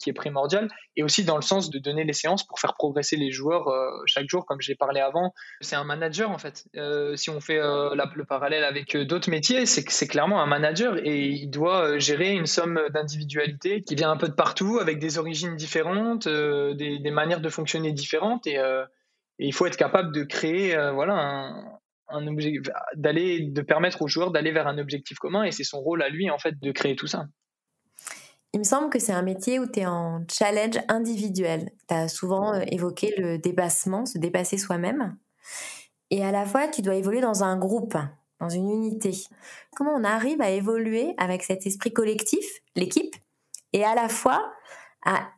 [0.00, 3.16] qui est primordiale, et aussi dans le sens de donner les séances pour faire progresser
[3.16, 3.68] les joueurs
[4.06, 5.32] chaque jour, comme j'ai parlé avant.
[5.60, 6.64] C'est un manager en fait.
[7.14, 11.48] si on fait le parallèle avec d'autres métiers, c'est c'est clairement un manager et il
[11.48, 16.28] doit gérer une somme d'individualité qui vient un peu de partout, avec des origines différentes,
[16.28, 18.58] des, manières de fonctionner différentes, et
[19.40, 21.50] il faut être capable de créer, euh, voilà,
[22.94, 25.44] d'aller, de permettre aux joueurs d'aller vers un objectif commun.
[25.44, 27.24] Et c'est son rôle à lui, en fait, de créer tout ça.
[28.52, 31.70] Il me semble que c'est un métier où tu es en challenge individuel.
[31.88, 35.16] Tu as souvent euh, évoqué le dépassement, se dépasser soi-même.
[36.10, 37.96] Et à la fois, tu dois évoluer dans un groupe,
[38.40, 39.12] dans une unité.
[39.76, 43.14] Comment on arrive à évoluer avec cet esprit collectif, l'équipe,
[43.72, 44.52] et à la fois
[45.04, 45.28] à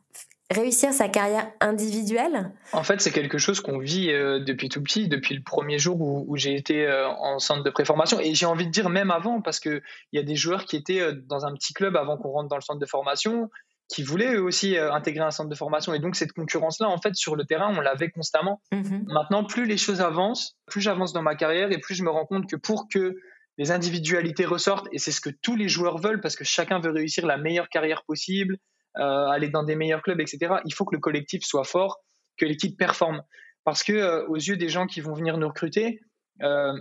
[0.53, 2.51] réussir sa carrière individuelle?
[2.71, 5.99] En fait, c'est quelque chose qu'on vit euh, depuis tout petit, depuis le premier jour
[5.99, 8.19] où, j'ai été euh, en centre de préformation.
[8.19, 9.81] Et j'ai envie de dire même avant, parce qu'il
[10.13, 12.55] y a des joueurs qui étaient euh, dans un petit club avant qu'on rentre dans
[12.55, 13.49] le centre de formation,
[13.89, 15.93] qui voulaient eux aussi intégrer un centre de formation.
[15.93, 18.61] Et donc, cette concurrence-là, en fait, sur le terrain, on l'avait constamment.
[18.71, 19.05] Mhm.
[19.07, 22.25] Maintenant, plus les choses avancent, plus j'avance dans ma carrière et plus je me rends
[22.25, 23.17] compte que pour que
[23.57, 26.91] les individualités ressortent, et c'est ce que tous les joueurs veulent, parce que chacun veut
[26.91, 28.57] réussir la meilleure carrière possible,
[28.95, 30.55] aller dans des meilleurs clubs, etc.
[30.65, 31.99] Il faut que le collectif soit fort,
[32.37, 33.21] que l'équipe performe.
[33.63, 36.01] Parce que euh, aux yeux des gens qui vont venir nous recruter,
[36.41, 36.73] euh,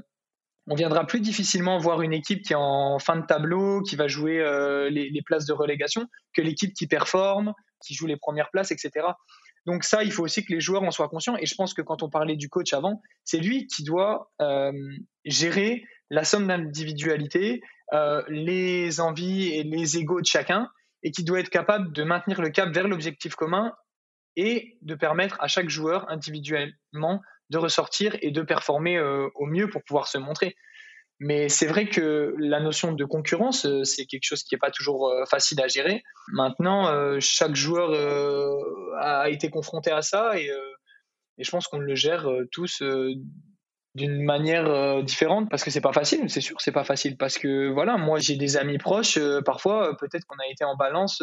[0.67, 4.07] on viendra plus difficilement voir une équipe qui est en fin de tableau, qui va
[4.07, 7.53] jouer euh, les, places de relégation, que l'équipe qui performe,
[7.85, 9.07] qui joue les premières places, etc.
[9.67, 11.37] Donc ça, il faut aussi que les joueurs en soient conscients.
[11.39, 14.73] Et je pense que quand on parlait du coach avant, c'est lui qui doit euh,
[15.25, 17.61] gérer la somme d'individualité,
[17.93, 20.69] euh, les envies et les égaux de chacun,
[21.03, 23.75] et qui doit être capable de maintenir le cap vers l'objectif commun
[24.37, 29.69] et de permettre à chaque joueur individuellement de ressortir et de performer euh, au mieux
[29.69, 30.57] pour pouvoir se montrer.
[31.21, 34.71] Mais c'est vrai que la notion de concurrence, euh, c'est quelque chose qui n'est pas
[34.71, 36.03] toujours euh, facile à gérer.
[36.29, 37.91] Maintenant, chaque joueur
[38.99, 40.47] a été confronté à ça et,
[41.39, 42.83] et je pense qu'on le gère tous
[43.95, 47.69] d'une manière différente parce que c'est pas facile, c'est sûr, c'est pas facile parce que
[47.71, 51.23] voilà, moi j'ai des amis proches, parfois peut-être qu'on a été en balance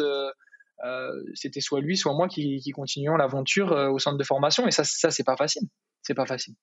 [0.84, 4.66] euh, c'était soit lui, soit moi qui, qui continuons l'aventure euh, au centre de formation.
[4.66, 5.62] Et ça, ça c'est pas facile.
[6.02, 6.54] C'est pas facile.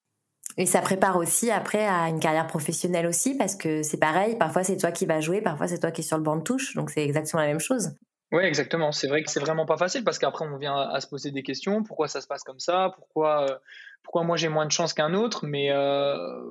[0.58, 4.64] Et ça prépare aussi après à une carrière professionnelle aussi, parce que c'est pareil, parfois
[4.64, 6.74] c'est toi qui vas jouer, parfois c'est toi qui es sur le banc de touche,
[6.76, 7.92] donc c'est exactement la même chose.
[8.32, 8.92] Oui, exactement.
[8.92, 11.44] C'est vrai que c'est vraiment pas facile parce qu'après on vient à, se poser des
[11.44, 11.84] questions.
[11.84, 12.92] Pourquoi ça se passe comme ça?
[12.96, 13.58] Pourquoi, euh,
[14.08, 15.70] pourquoi moi j'ai moins de chance qu'un autre Mais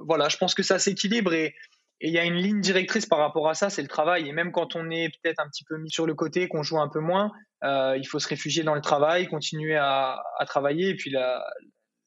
[0.04, 1.54] voilà, je pense que ça s'équilibre et,
[2.00, 4.28] il y a une ligne directrice par rapport à ça, c'est le travail.
[4.28, 6.78] Et même quand on est peut-être un petit peu mis sur le côté, qu'on joue
[6.78, 7.32] un peu moins,
[7.64, 11.42] euh, il faut se réfugier dans le travail, continuer à, travailler, et puis la,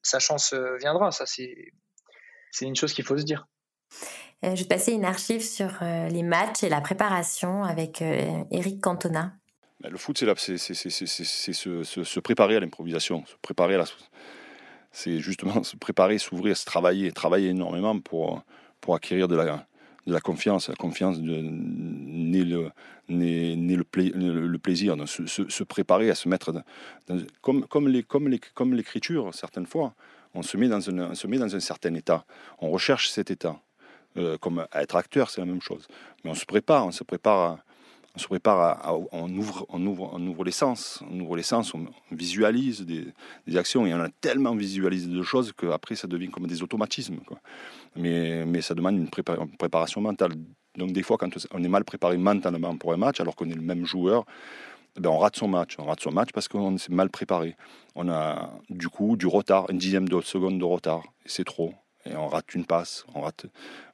[0.02, 1.10] sa chance euh, viendra.
[1.10, 1.72] Ça, c'est,
[2.60, 3.46] une chose qu'il faut se dire.
[4.44, 9.32] Euh, je vais passer une archive sur les matchs et la préparation avec Eric Cantona.
[9.80, 13.34] Bah, le foot, c'est, là, c'est, c'est, c'est, c'est se, se, préparer à l'improvisation, se
[13.42, 13.84] préparer à la,
[14.92, 18.42] c'est justement se préparer, s'ouvrir, se travailler, travailler énormément pour,
[18.80, 19.66] pour acquérir de la,
[20.06, 20.68] de la confiance.
[20.68, 22.70] La confiance n'est le,
[23.08, 26.52] le, plaisir, se, se, préparer à se mettre
[27.40, 29.94] comme, comme, les, comme, les, comme l'écriture, certaines fois,
[30.34, 32.24] on se, met dans un, on se met dans un certain état.
[32.58, 33.60] On recherche cet état.
[34.16, 35.86] Euh, comme être acteur, c'est la même chose.
[36.24, 37.64] Mais on se prépare, on se prépare à,
[38.20, 41.86] se prépare, on, ouvre, on, ouvre, on ouvre les sens, on ouvre les sens, on,
[42.12, 46.62] visualise des, actions, et on a tellement visualisé de choses qu'après ça devient comme des
[46.62, 47.18] automatismes.
[47.96, 50.32] Mais, mais ça demande une, préparation mentale.
[50.76, 53.54] Donc des fois, quand on est mal préparé mentalement pour un match, alors qu'on est
[53.54, 54.24] le même joueur,
[54.96, 55.76] ben on rate son match.
[55.78, 57.56] On rate son match parce qu'on s'est mal préparé.
[57.94, 61.74] On a du coup du retard, une dixième de seconde de retard, et c'est trop
[62.06, 63.46] et on rate une passe, on rate,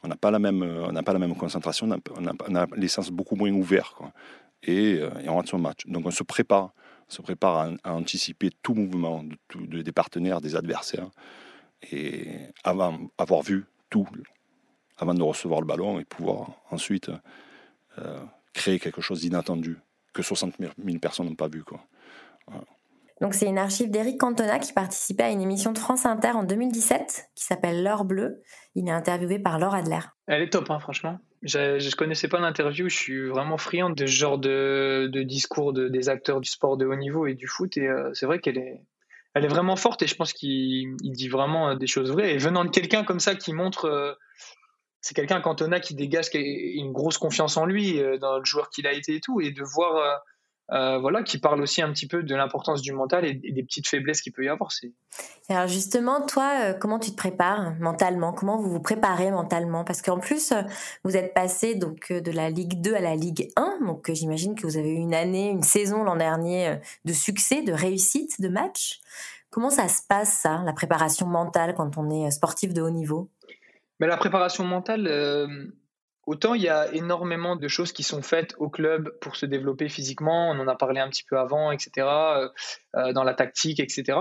[0.03, 2.89] on n'a pas la même, on n'a pas la même concentration, on a, on les
[2.89, 3.95] sens beaucoup moins ouverts.
[4.63, 5.87] Et, euh, et, on rate son match.
[5.87, 6.73] Donc on se prépare,
[7.09, 11.09] on se prépare à, anticiper tout mouvement de, des partenaires, des adversaires,
[11.91, 14.09] et avant avoir vu tout,
[14.99, 17.11] avant de recevoir le ballon et pouvoir ensuite
[17.99, 19.79] euh, créer quelque chose d'inattendu
[20.13, 21.85] que 60 000 personnes n'ont pas vu, quoi.
[23.21, 26.45] Donc c'est une archive d'Éric Cantona qui participait à une émission de France Inter en
[26.45, 28.43] 2017 qui s'appelle L'heure bleue.
[28.75, 30.01] Il est interviewé par Laure Adler.
[30.27, 31.19] Elle est top, hein, franchement.
[31.43, 35.89] Je ne connaissais pas l'interview, je suis vraiment friand de ce genre de, discours de,
[35.89, 37.77] des acteurs du sport de haut niveau et du foot.
[37.79, 38.83] Et euh, c'est vrai qu'elle est,
[39.35, 42.35] elle est vraiment forte et je pense qu'il dit vraiment euh, des choses vraies.
[42.35, 43.87] Et venant de quelqu'un comme ça qui montre...
[43.87, 44.13] Euh,
[45.01, 48.93] c'est quelqu'un, Cantona, qui dégage une grosse confiance en lui, dans le joueur qu'il a
[48.93, 49.41] été et tout.
[49.41, 50.21] Et de voir
[50.73, 53.87] euh, voilà, qui parle aussi un petit peu de l'importance du mental et, des petites
[53.87, 54.71] faiblesses qu'il peut y avoir.
[55.49, 58.33] Alors justement, toi, euh, comment tu te prépares mentalement?
[58.33, 59.85] Comment vous vous préparez mentalement?
[59.85, 60.63] Parce qu'en plus, euh,
[61.05, 64.67] vous êtes passé donc de la Ligue 2 à la Ligue 1, donc j'imagine que
[64.67, 68.99] vous avez eu une année, une saison l'an dernier de succès, de réussite, de match.
[69.51, 73.31] Comment ça se passe ça, la préparation mentale quand on est sportif de haut niveau?
[74.01, 75.07] Mais la préparation mentale
[76.27, 79.89] Autant il y a énormément de choses qui sont faites au club pour se développer
[79.89, 82.49] physiquement, on en a parlé un petit peu avant, etc., euh,
[82.97, 84.19] euh, dans la tactique, etc.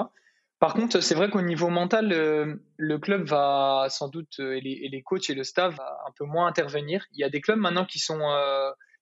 [0.60, 5.02] Par contre, c'est vrai qu'au niveau mental, euh, le club va sans doute, et les,
[5.02, 7.06] coachs et le staff, un peu moins intervenir.
[7.12, 8.22] Il y a des clubs maintenant qui sont,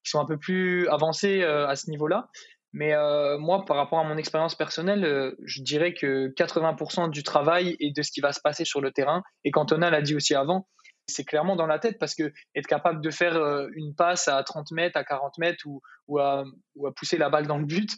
[0.03, 2.29] qui sont un peu plus avancés à ce niveau-là.
[2.71, 2.95] Mais
[3.37, 8.01] moi, par rapport à mon expérience personnelle, je dirais que 80% du travail et de
[8.01, 10.67] ce qui va se passer sur le terrain, et Cantona l'a dit aussi avant,
[11.07, 14.41] c'est clairement dans la tête parce que être capable de faire euh, une passe à
[14.43, 16.43] 30 mètres, à 40 mètres ou, à,
[16.95, 17.91] pousser la balle dans le but,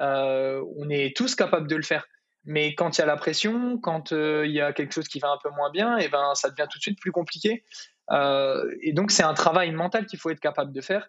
[0.00, 2.06] euh, on est tous capables de le faire.
[2.44, 5.20] Mais quand il y a la pression, quand euh, il y a quelque chose qui
[5.20, 7.64] va un peu moins bien, et eh ben ça devient tout de suite plus compliqué.
[8.10, 11.08] et donc c'est un travail mental qu'il faut être capable de faire.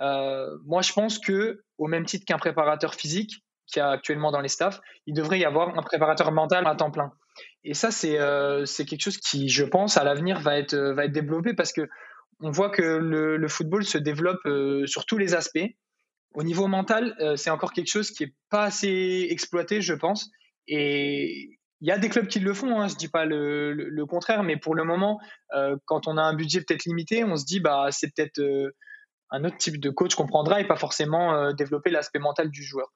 [0.00, 4.40] moi, je pense que au même titre qu'un préparateur physique, qu'il y a actuellement dans
[4.40, 7.12] les staffs, il devrait y avoir un préparateur mental à temps plein.
[7.64, 11.04] Et ça, euh, c'est quelque chose qui, je pense, à l'avenir va être, euh, va
[11.04, 11.88] être développé parce que
[12.40, 15.68] on voit que le, le football se développe euh, sur tous les aspects.
[16.34, 20.30] Au niveau mental, c'est encore quelque chose qui n'est pas assez exploité, je pense.
[20.66, 24.44] Et il y a des clubs qui le font, hein, je dis pas le, contraire,
[24.44, 25.20] mais pour le moment,
[25.54, 28.70] euh, quand on a un budget peut-être limité, on se dit bah c'est peut-être euh,
[29.30, 32.62] un autre type de coach qu'on prendra et pas forcément euh, développer l'aspect mental du
[32.62, 32.92] joueur.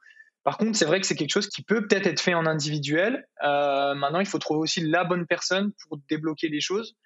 [0.46, 3.26] Par contre, c'est vrai que c'est quelque chose qui peut peut-être être fait en individuel.
[3.42, 6.96] maintenant, il faut trouver aussi la bonne personne pour débloquer les choses.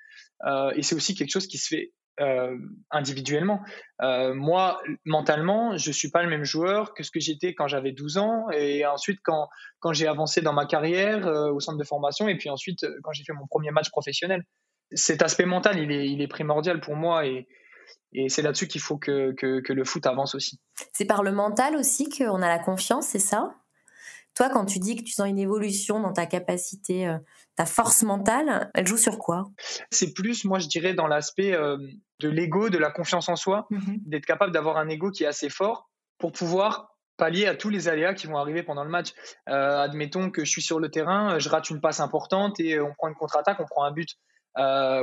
[0.77, 2.55] et c'est aussi quelque chose qui se fait euh,
[2.91, 3.63] individuellement.
[4.03, 7.93] Euh, moi, mentalement, je suis pas le même joueur que ce que j'étais quand j'avais
[7.93, 9.49] 12 ans et ensuite quand,
[9.79, 13.13] quand j'ai avancé dans ma carrière euh, au centre de formation et puis ensuite quand
[13.13, 14.45] j'ai fait mon premier match professionnel.
[14.93, 17.25] Cet aspect mental, il est, primordial pour moi
[18.13, 20.59] et c'est là-dessus qu'il faut que, que, que le foot avance aussi.
[20.93, 23.55] C'est par le mental aussi qu'on a la confiance, c'est ça?
[24.35, 27.19] Toi, quand tu dis que tu sens une évolution dans ta capacité, euh,
[27.57, 29.51] ta force mentale, elle joue sur quoi?
[29.91, 31.77] C'est plus, moi, je dirais, dans l'aspect euh,
[32.21, 33.99] de l'ego, de la confiance en soi, mhm.
[34.07, 37.89] d'être capable d'avoir un ego qui est assez fort pour pouvoir pallier à tous les
[37.89, 39.13] aléas qui vont arriver pendant le match.
[39.49, 42.95] Euh, admettons que je suis sur le terrain, je rate une passe importante et on
[42.95, 44.17] prend une contre-attaque, on prend un but.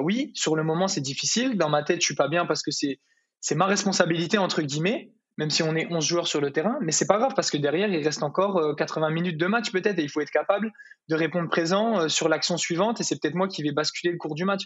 [0.02, 1.58] Oui, sur le moment, c'est difficile.
[1.58, 5.52] Dans ma tête, je suis pas bien parce que c'est ma responsabilité entre guillemets même
[5.52, 7.88] si on est 11 joueurs sur le terrain, mais c'est pas grave parce que derrière,
[7.90, 10.72] il reste encore 80 euh, minutes de match peut-être et il faut être capable
[11.10, 14.18] de répondre présent euh, sur l'action suivante et c'est peut-être moi qui vais basculer le
[14.18, 14.64] cours du match.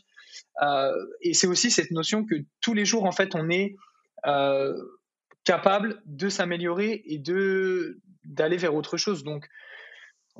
[0.62, 3.76] Euh, et c'est aussi cette notion que tous les jours, en fait, on est
[5.44, 9.24] capable de s'améliorer et de d'aller vers autre chose.
[9.24, 9.48] Donc,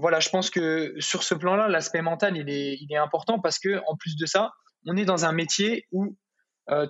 [0.02, 3.96] voilà, je pense que sur ce plan-là, l'aspect mental, il est, important parce que en
[3.96, 4.52] plus de ça,
[4.86, 6.18] on est dans un métier où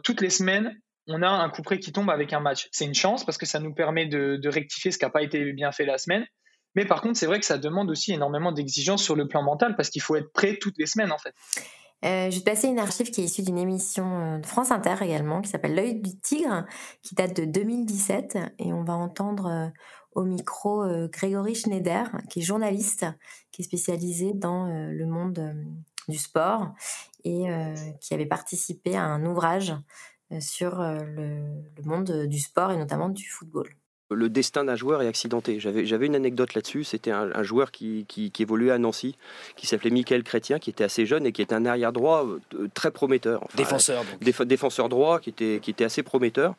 [0.03, 0.75] toutes les semaines,
[1.07, 2.67] on a un coup près qui tombe avec un match.
[2.71, 5.51] C'est une chance parce que ça nous permet de, rectifier ce qui n'a pas été
[5.53, 6.25] bien fait la semaine.
[6.75, 9.75] Mais par contre, c'est vrai que ça demande aussi énormément d'exigences sur le plan mental
[9.75, 11.33] parce qu'il faut être prêt toutes les semaines en fait.
[12.03, 14.71] Euh, je vais te passer une archive qui est issue d'une émission euh, de France
[14.71, 16.65] Inter également, qui s'appelle L'œil du tigre,
[17.03, 18.39] qui date de 2017.
[18.57, 19.67] Et on va entendre euh,
[20.13, 23.05] au micro Grégory Schneider, qui est journaliste,
[23.51, 25.55] qui est spécialisé dans le monde
[26.09, 26.73] du sport
[27.23, 27.45] et
[28.01, 29.73] qui avait participé à un ouvrage
[30.31, 33.67] euh, sur euh, le, monde du sport et notamment du football
[34.13, 35.57] le destin d'un joueur est accidenté.
[35.61, 36.83] J'avais une anecdote là-dessus.
[36.83, 38.05] C'était un, joueur qui,
[38.39, 39.15] évoluait à Nancy,
[39.55, 42.67] qui s'appelait Michael Chrétien, qui était assez jeune et qui était un arrière droit euh,
[42.73, 43.47] très prometteur.
[43.55, 44.03] défenseur.
[44.19, 46.55] défenseur droit, qui était, qui était assez prometteur.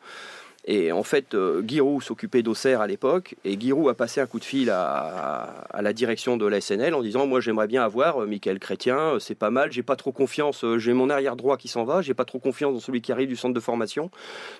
[0.64, 4.38] Et en fait, euh, Giroud s'occupait d'Auxerre à l'époque, et Giroud a passé un coup
[4.38, 8.26] de fil à, la direction de la SNL en disant Moi, j'aimerais bien avoir euh,
[8.26, 11.66] Michael Chrétien, euh, c'est pas mal, j'ai pas trop confiance, j'ai mon arrière droit qui
[11.66, 14.10] s'en va, j'ai pas trop confiance dans celui qui arrive du centre de formation,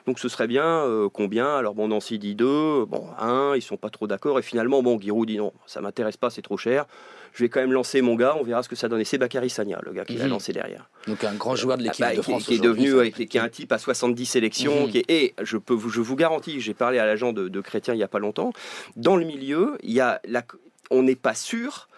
[0.06, 1.54] donc ce serait bien, combien?
[1.54, 4.98] Alors, bon, Nancy dit deux, bon, un, ils sont pas trop d'accord, et finalement, bon,
[5.00, 6.86] Giroud dit non, ça m'intéresse pas, c'est trop cher
[7.32, 9.00] je vais quand même lancer mon gars, on verra ce que ça donne.
[9.00, 10.30] Et c'est Bakary Sagna, le gars qui l'a mhm.
[10.30, 10.88] lancé derrière.
[11.06, 12.44] Donc un grand joueur de l'équipe bah, de France.
[12.44, 14.86] Qui, est devenu, qui est un type à 70 sélections.
[14.86, 14.90] Mhm.
[14.90, 17.94] Qui est, et je, peux, je vous garantis, j'ai parlé à l'agent de, de Chrétien
[17.94, 18.52] il n'y a pas longtemps,
[18.96, 20.42] dans le milieu, il y a la,
[20.90, 21.88] on n'est pas sûr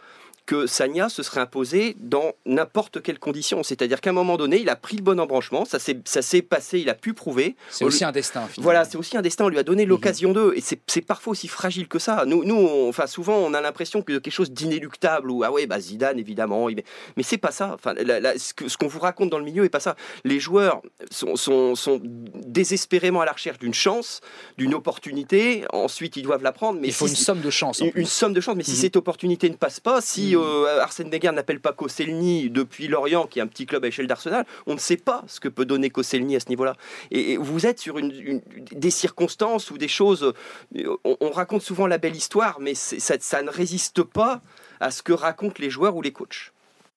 [0.47, 3.63] que Sagna se serait imposé dans n'importe quelle condition.
[3.63, 6.91] C'est-à-dire qu'à un moment donné, il a pris le bon embranchement, ça s'est passé, il
[6.91, 7.57] a pu prouver.
[7.71, 8.49] C'est aussi un destin.
[8.59, 9.47] Voilà, c'est aussi un destin.
[9.47, 9.89] On lui a donné mhm.
[9.91, 10.53] l'occasion d'eux.
[10.57, 12.25] Et c'est parfois aussi fragile que ça.
[12.27, 15.81] Nous, nous enfin, souvent, on a l'impression que quelque chose d'inéluctable, ou ah ouais, bah,
[15.81, 16.69] Zidane, évidemment.
[17.17, 17.73] Mais c'est pas ça.
[17.75, 19.97] Enfin, ce qu'on vous raconte dans le milieu est pas ça.
[20.25, 24.21] Les joueurs sont, sont, sont désespérément à la recherche d'une chance,
[24.59, 25.65] d'une opportunité.
[25.73, 26.81] Ensuite, ils doivent la prendre.
[26.81, 27.83] Mais il faut une somme de chance.
[27.95, 28.57] Une, somme de chance.
[28.57, 28.77] Mais si mhm.
[28.77, 33.39] cette opportunité ne passe pas, si euh, Arsène Wenger n'appelle pas Koscielny depuis Lorient, qui
[33.39, 35.91] est un petit club à échelle d'Arsenal, on ne sait pas ce que peut donner
[35.91, 36.75] Koscielny à ce niveau-là.
[37.11, 40.33] Et, vous êtes sur des circonstances ou des choses.
[40.77, 44.41] Euh, on, raconte souvent la belle histoire, mais ça, ça ne résiste pas
[44.81, 46.53] à ce que racontent les joueurs ou les coachs.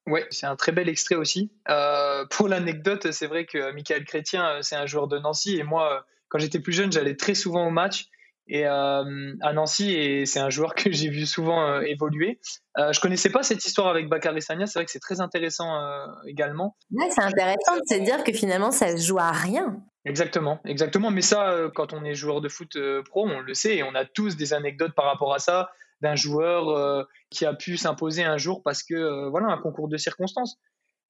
[0.06, 1.50] Oui, c'est un très bel extrait aussi.
[1.70, 6.06] Euh, pour l'anecdote, c'est vrai que Michael Chrétien, c'est un joueur de Nancy, et moi,
[6.30, 8.08] quand j'étais plus jeune, j'allais très souvent au match
[8.50, 12.40] et euh, à Nancy et c'est un joueur que j'ai vu souvent euh, évoluer.
[12.78, 15.76] Euh, je connaissais pas cette histoire avec Bakary Sagna, c'est vrai que c'est très intéressant
[15.76, 16.78] euh, également.
[16.92, 19.82] Ouais, c'est intéressant de se dire que finalement ça se joue à rien.
[20.06, 21.12] Exactement, exactement.
[21.12, 22.78] Mais ça, quand on est joueur de foot
[23.10, 26.16] pro, on le sait et on a tous des anecdotes par rapport à ça d'un
[26.16, 30.58] joueur qui a pu s'imposer un jour parce que voilà un concours de circonstances.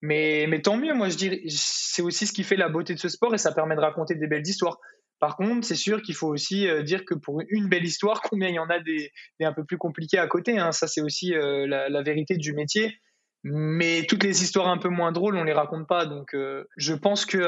[0.02, 3.00] Mais, mais tant mieux, moi je dirais, c'est aussi ce qui fait la beauté de
[3.00, 4.80] ce sport et ça permet de raconter des belles histoires.
[5.20, 8.50] Par contre, c'est sûr qu'il faut aussi euh, dire que pour une belle histoire, combien
[8.50, 10.58] il y en a des, un peu plus compliqués à côté.
[10.58, 10.72] Hein.
[10.72, 13.00] Ça, c'est aussi euh, la, vérité du métier.
[13.44, 16.06] Mais toutes les histoires un peu moins drôles, on les raconte pas.
[16.06, 17.40] Donc, euh, je pense qu'il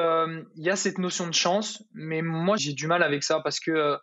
[0.56, 3.60] il y a cette notion de chance, mais moi, j'ai du mal avec ça parce
[3.60, 3.98] que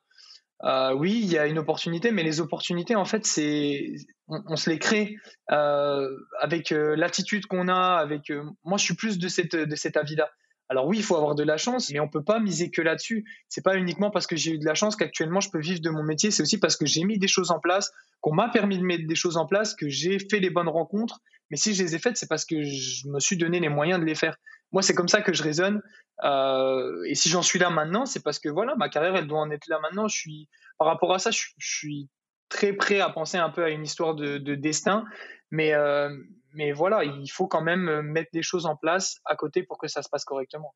[0.94, 3.94] oui, il y a une opportunité, mais les opportunités, en fait, c'est
[4.26, 5.16] on, se les crée
[5.48, 7.96] avec l'attitude qu'on a.
[7.96, 8.32] Avec
[8.64, 10.28] moi, je suis plus de cette de cet avis-là.
[10.68, 13.24] Alors oui, il faut avoir de la chance, mais on peut pas miser que là-dessus.
[13.48, 15.90] C'est pas uniquement parce que j'ai eu de la chance qu'actuellement je peux vivre de
[15.90, 16.30] mon métier.
[16.30, 19.06] C'est aussi parce que j'ai mis des choses en place, qu'on m'a permis de mettre
[19.06, 21.20] des choses en place, que j'ai fait les bonnes rencontres.
[21.50, 24.00] Mais si je les ai faites, c'est parce que je me suis donné les moyens
[24.00, 24.36] de les faire.
[24.72, 25.80] Moi, c'est comme ça que je raisonne.
[26.24, 29.40] Euh, et si j'en suis là maintenant, c'est parce que voilà, ma carrière, elle doit
[29.40, 30.08] en être là maintenant.
[30.08, 30.48] Je suis,
[30.78, 32.08] par rapport à ça, je, suis
[32.48, 35.04] très prêt à penser un peu à une histoire de, destin.
[35.52, 36.10] Mais, euh,
[36.56, 39.78] mais voilà, il faut quand même euh, mettre des choses en place à côté pour
[39.78, 40.74] que ça se passe correctement.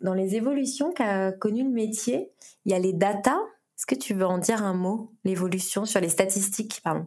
[0.00, 2.32] Dans les évolutions qu'a connu le métier,
[2.64, 3.38] il y a les data.
[3.78, 7.06] Est-ce que tu veux en dire un mot, l'évolution sur les statistiques pardon?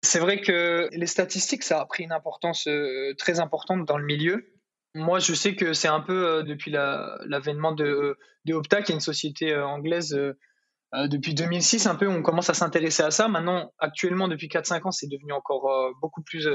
[0.00, 4.04] C'est vrai que les statistiques, ça a pris une importance euh, très importante dans le
[4.04, 4.52] milieu.
[4.94, 8.94] Moi, je sais que c'est un peu euh, depuis l'avènement de, de, Opta, qui est
[8.94, 13.28] une société euh, anglaise euh, depuis 2006, un peu, on commence à s'intéresser à ça.
[13.28, 16.48] Maintenant, actuellement, depuis 4-5 ans, c'est devenu encore beaucoup plus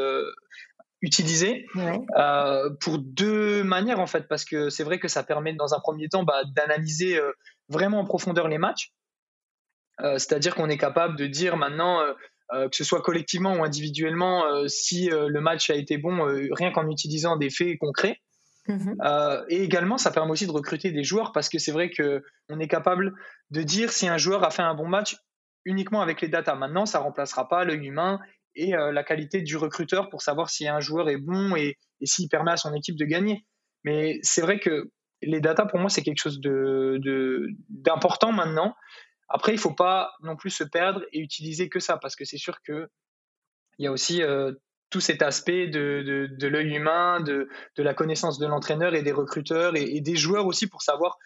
[1.02, 1.66] utilisé
[2.82, 6.10] pour deux manières, en fait, parce que c'est vrai que ça permet, dans un premier
[6.10, 7.18] temps, bah, d'analyser
[7.70, 8.92] vraiment en profondeur les matchs.
[10.00, 12.04] C'est-à-dire qu'on est capable de dire maintenant,
[12.52, 17.38] que ce soit collectivement ou individuellement, si le match a été bon, rien qu'en utilisant
[17.38, 18.20] des faits concrets.
[18.68, 21.92] Mmh euh, et également, ça permet aussi de recruter des joueurs parce que c'est vrai
[21.92, 23.14] qu'on est capable
[23.52, 25.18] de dire si un joueur a fait un bon match
[25.66, 26.56] uniquement avec les datas.
[26.56, 28.20] Maintenant, ça remplacera pas l'œil humain
[28.56, 32.30] et euh, la qualité du recruteur pour savoir si un joueur est bon et, s'il
[32.30, 33.46] permet à son équipe de gagner.
[33.84, 34.90] Mais c'est vrai que
[35.22, 38.76] les datas, pour moi, c'est quelque chose d'important de, maintenant.
[39.28, 42.26] Après, il ne faut pas non plus se perdre et utiliser que ça parce que
[42.26, 42.88] c'est sûr qu'il
[43.80, 44.54] y a aussi euh,
[44.90, 50.00] tout cet aspect de, l'œil humain, de, la connaissance de l'entraîneur et des recruteurs et,
[50.00, 51.18] des joueurs aussi pour savoir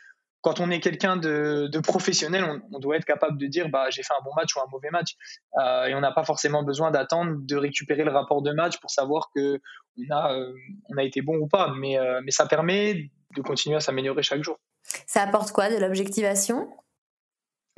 [0.42, 4.14] quand on est quelqu'un de, professionnel, on, doit être capable de dire bah, j'ai fait
[4.14, 5.16] un bon match ou un mauvais match.
[5.62, 8.90] Euh, et on n'a pas forcément besoin d'attendre de récupérer le rapport de match pour
[8.90, 9.60] savoir que
[9.98, 10.54] on a, euh,
[10.98, 11.74] a été bon ou pas.
[11.78, 14.58] Mais, mais ça permet de continuer à s'améliorer chaque jour.
[15.06, 16.70] Ça apporte quoi De l'objectivation?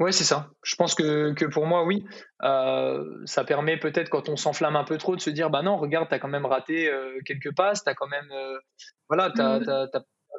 [0.01, 0.49] Oui, c'est ça.
[0.63, 2.03] Je pense que, que pour moi, oui.
[2.43, 5.77] Euh, ça permet peut-être, quand on s'enflamme un peu trop, de se dire bah non,
[5.77, 8.27] regarde, tu as quand même raté euh, quelques passes, tu as quand même.
[8.31, 8.57] Euh,
[9.09, 9.89] voilà, tu as, mmh.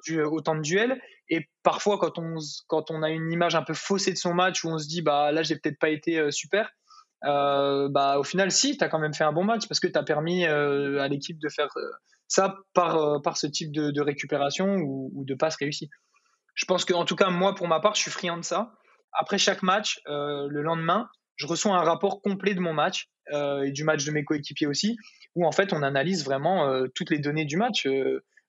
[0.05, 1.01] perdu autant de duels.
[1.29, 2.35] Et parfois, quand on,
[2.66, 5.01] quand on a une image un peu faussée de son match, où on se dit
[5.01, 6.68] bah là, j'ai peut-être pas été super,
[7.22, 9.96] bah au final, si, tu as quand même fait un bon match parce que tu
[9.96, 11.68] as permis à l'équipe de faire
[12.27, 15.88] ça par, par ce type de, de récupération ou, ou de passe réussie.
[16.55, 18.72] Je pense que, en tout cas, moi, pour ma part, je suis friand de ça
[19.12, 23.62] après chaque match, euh, le lendemain, je reçois un rapport complet de mon match euh,
[23.62, 24.96] et du match de mes coéquipiers aussi,
[25.35, 27.87] où en fait on analyse vraiment euh, toutes les données du match,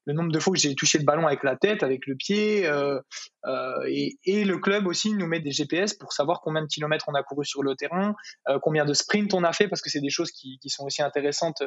[0.06, 2.64] le nombre de fois que j'ai touché le ballon avec la tête, avec le pied,
[2.64, 7.22] et, le club aussi nous met des GPS pour savoir combien de kilomètres on a
[7.22, 8.14] couru sur le terrain,
[8.60, 11.62] combien de sprints on a fait, parce que c'est des choses qui, sont aussi intéressantes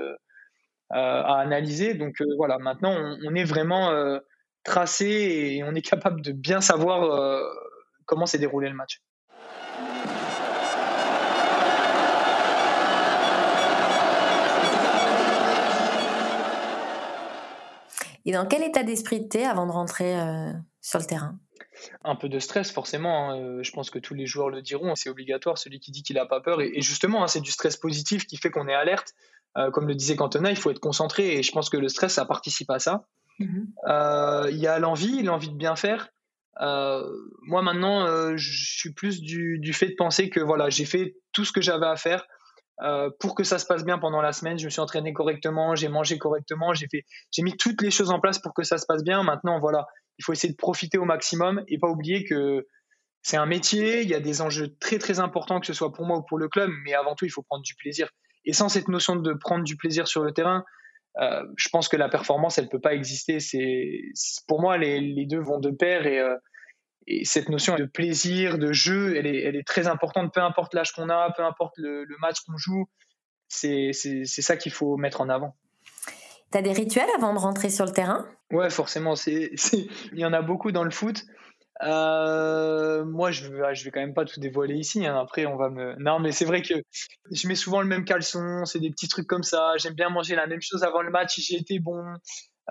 [0.91, 1.95] à analyser.
[1.95, 3.91] Donc voilà, maintenant on, on est vraiment
[4.63, 5.07] tracé
[5.55, 7.41] et on est capable de bien savoir
[8.07, 9.03] comment s'est déroulé le match.
[18.25, 21.39] Et dans quel état d'esprit tu es avant de rentrer euh, sur le terrain?
[22.03, 23.39] Un peu de stress forcément, hein.
[23.39, 26.17] euh, je pense que tous les joueurs le diront, c'est obligatoire, celui qui dit qu'il
[26.17, 29.13] n'a pas peur, et, justement hein, c'est du stress positif qui fait qu'on est alerte,
[29.57, 32.15] euh, comme le disait Cantona, il faut être concentré, et je pense que le stress,
[32.15, 33.05] ça participe à ça.
[33.39, 34.49] Mm-hmm.
[34.51, 36.09] Il y a l'envie, l'envie de bien faire,
[36.59, 41.45] moi maintenant, euh, je suis plus du, fait de penser que voilà, j'ai fait tout
[41.45, 42.25] ce que j'avais à faire
[42.83, 44.57] euh, pour que ça se passe bien pendant la semaine.
[44.57, 48.11] Je me suis entraîné correctement, j'ai mangé correctement, j'ai fait, j'ai mis toutes les choses
[48.11, 49.23] en place pour que ça se passe bien.
[49.23, 49.85] Maintenant, voilà,
[50.17, 52.65] il faut essayer de profiter au maximum et pas oublier que
[53.21, 56.05] c'est un métier, il y a des enjeux très très importants que ce soit pour
[56.05, 58.09] moi ou pour le club, mais avant tout, il faut prendre du plaisir.
[58.45, 60.63] Et sans cette notion de prendre du plaisir sur le terrain,
[61.19, 63.39] euh, je pense que la performance, elle peut pas exister.
[63.39, 64.01] C'est
[64.47, 66.35] pour moi les, deux vont de pair euh,
[67.07, 70.33] et, cette notion de plaisir, de jeu, elle est, elle est très importante.
[70.33, 72.87] Peu importe l'âge qu'on a, peu importe le, match qu'on joue,
[73.47, 75.55] c'est ça qu'il faut mettre en avant.
[76.51, 78.25] Tu as des rituels avant de rentrer sur le terrain?
[78.51, 79.15] Ouais, forcément.
[79.25, 81.25] il y en a beaucoup dans le foot.
[81.83, 85.05] Euh, moi, je vais, vais quand même pas tout dévoiler ici.
[85.05, 85.17] Hein.
[85.19, 85.95] Après, on va me.
[85.99, 86.73] Non, mais c'est vrai que
[87.31, 88.65] je mets souvent le même caleçon.
[88.65, 89.73] C'est des petits trucs comme ça.
[89.77, 92.03] J'aime bien manger la même chose avant le match j'ai été bon.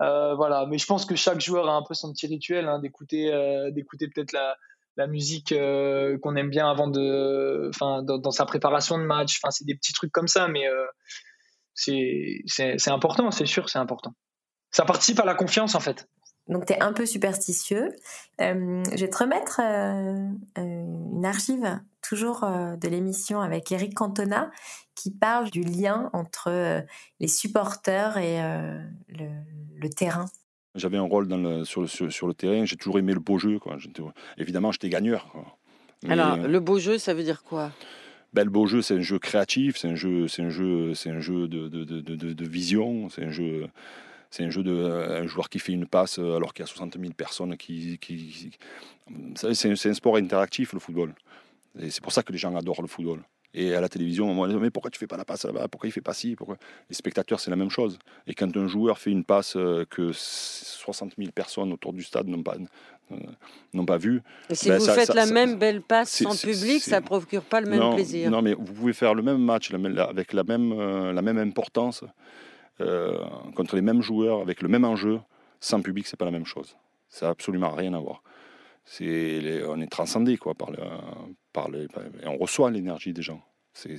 [0.01, 0.67] Euh, voilà.
[0.67, 3.71] Mais je pense que chaque joueur a un peu son petit rituel hein, d'écouter, euh,
[3.71, 4.57] d'écouter peut-être la,
[5.09, 5.55] musique
[6.23, 9.39] qu'on aime bien avant de, enfin, dans, sa préparation de match.
[9.43, 10.65] Enfin, c'est des petits trucs comme ça, mais
[11.75, 14.15] c'est, c'est important, c'est sûr, c'est important.
[14.71, 16.09] Ça participe à la confiance en fait.
[16.49, 17.91] Donc, tu es un peu superstitieux.
[18.41, 20.29] Euh, je vais te remettre euh,
[20.59, 24.51] euh, une archive toujours de l'émission avec Eric Cantona,
[24.95, 26.85] qui parle du lien entre
[27.19, 28.39] les supporters et
[29.09, 30.27] le, terrain.
[30.77, 33.39] J'avais un rôle dans le, sur, le, sur, le terrain, j'ai toujours aimé le beau
[33.39, 33.59] jeu.
[33.59, 33.77] Quoi.
[34.39, 35.33] Évidemment, j'étais gagneur.
[36.09, 37.73] Alors, le beau jeu, ça veut dire quoi?
[38.37, 41.11] ben, le beau jeu, c'est un jeu créatif, c'est un jeu, c'est un jeu, c'est
[41.11, 43.67] un jeu de, de, de, de vision, c'est un jeu,
[44.37, 46.99] c'est un jeu de un joueur qui fait une passe alors qu'il y a 60
[47.01, 48.51] 000 personnes qui, qui,
[49.35, 51.15] c'est, un sport interactif le football.
[51.79, 53.23] Et c'est pour ça que les gens adorent le football.
[53.55, 55.69] Et à la télévision, on me mais pourquoi tu fais pas la passe là-bas?
[55.69, 56.37] Pourquoi il fait pas ci?
[56.37, 56.59] Pourquoi?
[56.91, 57.99] Les spectateurs, c'est la même chose.
[58.27, 62.29] Et quand un joueur fait une passe euh, que 60 000 personnes autour du stade
[62.29, 62.57] n'ont pas,
[63.13, 63.17] euh,
[63.73, 64.21] n'ont pas vu.
[64.51, 67.63] Et si ben, vous faites la même belle passe sans public, ça ne procure pas
[67.63, 68.31] le même plaisir.
[68.31, 72.05] Non, mais vous pouvez faire le même match avec la même, euh, la même importance,
[72.79, 75.21] contre les mêmes joueurs, avec le même enjeu,
[75.61, 76.77] sans public, c'est pas la même chose.
[77.09, 78.23] Ça n'a absolument rien à voir.
[79.01, 81.89] On est transcendé quoi, par, le,
[82.23, 83.43] et on reçoit l'énergie des gens.
[83.73, 83.97] C'est,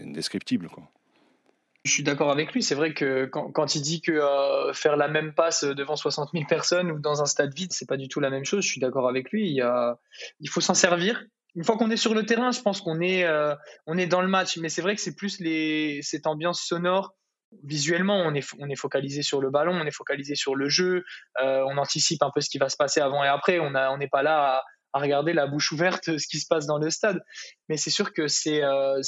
[0.00, 0.68] indescriptible.
[0.68, 0.84] Quoi.
[1.84, 2.62] Je suis d'accord avec lui.
[2.62, 6.46] C'est vrai que quand, il dit que euh, faire la même passe devant 60 000
[6.46, 8.64] personnes ou dans un stade vide, c'est pas du tout la même chose.
[8.64, 9.60] Je suis d'accord avec lui.
[10.40, 11.24] Il faut s'en servir.
[11.54, 13.54] Une fois qu'on est sur le terrain, je pense qu'on est, euh,
[13.86, 14.56] on est dans le match.
[14.58, 17.14] Mais c'est vrai que c'est plus les, cette ambiance sonore
[17.64, 21.04] visuellement, on est, on est focalisé sur le ballon, on est focalisé sur le jeu,
[21.42, 23.58] euh, on anticipe un peu ce qui va se passer avant et après.
[23.58, 24.62] On n'est on pas là à,
[25.00, 27.20] regarder la bouche ouverte ce qui se passe dans le stade.
[27.68, 29.00] Mais c'est sûr que c'est euh,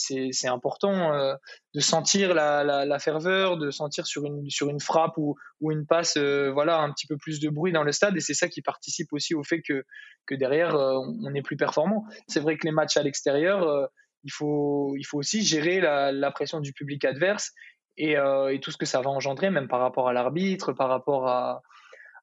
[0.44, 1.34] important euh,
[1.74, 5.86] de sentir la, la, ferveur, de sentir sur une, sur une frappe ou, ou une
[5.86, 8.16] passe voilà, un petit peu plus de bruit dans le stade.
[8.16, 9.84] Et c'est ça qui participe aussi au fait que,
[10.26, 12.04] que derrière, on est plus performant.
[12.28, 13.88] C'est vrai que les matchs à l'extérieur,
[14.22, 17.52] il, faut, il faut aussi gérer la, la pression du public adverse
[18.00, 21.28] euh, et, tout ce que ça va engendrer, même par rapport à l'arbitre, par rapport
[21.28, 21.62] à,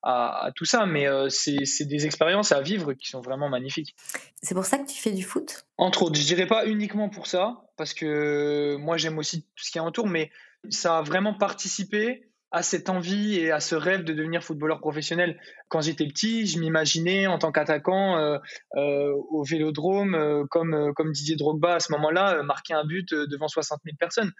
[0.03, 0.85] à, tout ça.
[0.85, 3.95] Mais euh, c'est des expériences à vivre qui sont vraiment magnifiques.
[4.41, 5.65] C'est pour ça que tu fais du foot?
[5.77, 9.71] Entre autres, je dirais pas uniquement pour ça, parce que moi j'aime aussi tout ce
[9.71, 10.31] qui est autour, mais
[10.69, 15.39] ça a vraiment participé à cette envie et à ce rêve de devenir footballeur professionnel.
[15.69, 18.37] Quand j'étais petit, je m'imaginais en tant qu'attaquant euh,
[18.75, 23.47] euh, au Vélodrome, euh, comme comme Didier Drogba à ce moment-là, marquer un but devant
[23.47, 24.31] 60 000 personnes.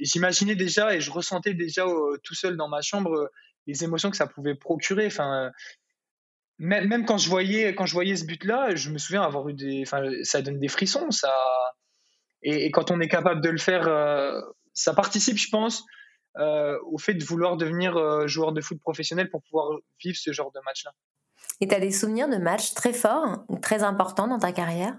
[0.00, 1.84] J'imaginais déjà et je ressentais déjà
[2.22, 3.30] tout seul dans ma chambre
[3.66, 5.06] les émotions que ça pouvait procurer.
[5.06, 5.50] Enfin,
[6.58, 9.54] même, même quand je voyais quand je voyais ce but-là, je me souviens avoir eu
[9.54, 11.32] des, enfin, ça donne des frissons, ça.
[12.42, 13.88] Et, et quand on est capable de le faire,
[14.74, 15.84] ça participe, je pense
[16.38, 20.32] euh, au fait de vouloir devenir euh, joueur de foot professionnel pour pouvoir vivre ce
[20.32, 20.92] genre de match-là.
[21.60, 24.96] Et tu as des souvenirs de matchs très forts, très importants dans ta carrière?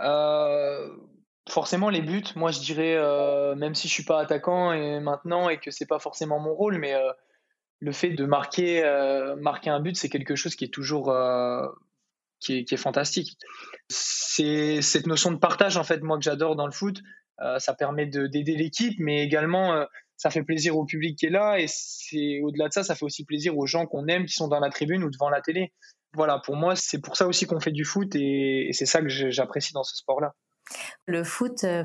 [0.00, 0.88] Euh,
[1.48, 2.24] Forcément les buts.
[2.36, 2.96] Moi, je dirais,
[3.56, 6.78] même si je suis pas attaquant et maintenant et que c'est pas forcément mon rôle,
[6.78, 6.94] mais
[7.80, 8.82] le fait de marquer,
[9.38, 13.36] marquer un but, c'est quelque chose qui est toujours est, qui, est, fantastique.
[13.88, 17.00] C'est cette notion de partage en fait, moi que j'adore dans le foot.
[17.58, 19.86] ça permet d'aider l'équipe, mais également
[20.20, 23.06] ça fait plaisir au public qui est là et c'est au-delà de ça, ça fait
[23.06, 25.72] aussi plaisir aux gens qu'on aime qui sont dans la tribune ou devant la télé.
[26.12, 29.08] Voilà, pour moi, c'est pour ça aussi qu'on fait du foot et, c'est ça que
[29.08, 30.34] j'apprécie dans ce sport-là.
[31.06, 31.84] Le foot, euh,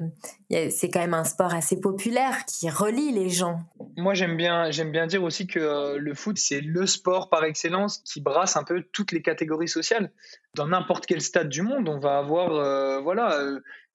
[0.49, 3.61] c'est quand même un sport assez populaire qui relie les gens.
[3.97, 7.43] Moi, j'aime bien, j'aime bien dire aussi que euh, le foot, c'est le sport par
[7.43, 10.11] excellence qui brasse un peu toutes les catégories sociales.
[10.53, 13.39] Dans n'importe quel stade du monde, on va avoir, euh, voilà,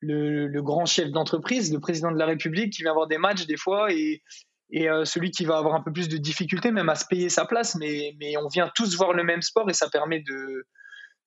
[0.01, 3.57] le, grand chef d'entreprise, le président de la République qui vient avoir des matchs des
[3.57, 4.23] fois et,
[4.73, 7.75] celui qui va avoir un peu plus de difficultés même à se payer sa place,
[7.75, 10.65] mais on vient tous voir le même sport et ça permet de,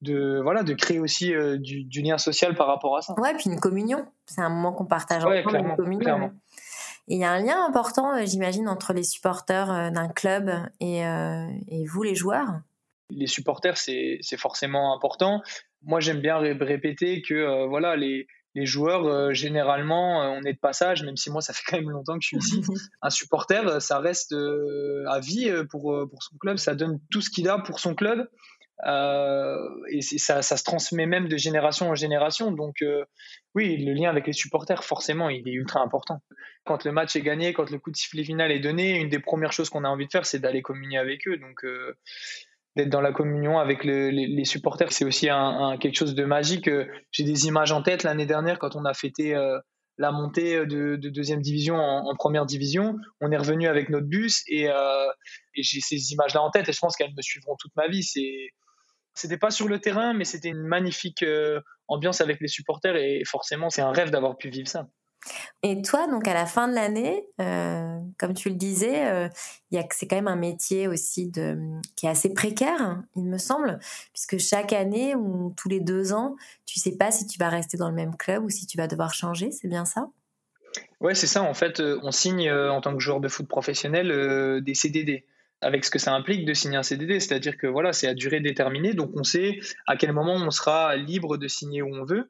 [0.03, 3.13] de voilà de créer aussi euh, du, lien social par rapport à ça.
[3.19, 4.05] Ouais, puis une communion.
[4.25, 6.31] C'est un moment qu'on partage ouais, une communion.
[7.07, 10.99] il y a un lien important, euh, j'imagine, entre les supporters euh, d'un club et,
[10.99, 12.61] et, vous, les joueurs.
[13.09, 15.41] Les supporters, c'est forcément important.
[15.83, 21.17] Moi, j'aime bien répéter que voilà les les joueurs, généralement, on est de passage, même
[21.17, 22.61] si moi, ça fait quand même longtemps que je suis ici.
[23.01, 27.49] un supporter, ça reste à vie pour, pour son club, ça donne tout ce qu'il
[27.49, 28.29] a pour son club.
[28.85, 32.51] Euh, et ça, ça, se transmet même de génération en génération.
[32.51, 33.05] Donc euh,
[33.55, 36.21] oui, le lien avec les supporters, forcément, il est ultra important.
[36.65, 39.19] Quand le match est gagné, quand le coup de sifflet final est donné, une des
[39.19, 41.37] premières choses qu'on a envie de faire, c'est d'aller communier avec eux.
[41.37, 41.95] Donc euh,
[42.75, 45.27] d'être dans la communion avec les, supporters, c'est aussi
[45.79, 46.69] quelque chose de magique.
[47.11, 49.35] J'ai des images en tête l'année dernière quand on a fêté
[49.97, 52.97] la montée de, deuxième division en, première division.
[53.21, 56.79] On est revenu avec notre bus et, et j'ai ces images-là en tête et je
[56.79, 58.03] pense qu'elles me suivront toute ma vie.
[58.03, 58.49] C'est
[59.13, 63.23] c'était pas sur le terrain, mais c'était une magnifique euh, ambiance avec les supporters et
[63.25, 64.87] forcément, c'est un rêve d'avoir pu vivre ça.
[65.61, 69.29] Et toi, donc à la fin de l'année, euh, comme tu le disais, euh,
[69.91, 71.31] c'est quand même un métier aussi
[71.95, 73.79] qui est assez précaire, il me semble,
[74.13, 77.77] puisque chaque année ou tous les deux ans, tu sais pas si tu vas rester
[77.77, 80.09] dans le même club ou si tu vas devoir changer, c'est bien ça?
[80.99, 81.43] Ouais, c'est ça.
[81.43, 85.25] En fait, euh, on signe en tant que joueur de foot professionnel des CDD
[85.61, 88.41] avec ce que ça implique de signer un CDD, c'est-à-dire que voilà, c'est à durée
[88.41, 92.29] déterminée, donc on sait à quel moment on sera libre de signer où on veut.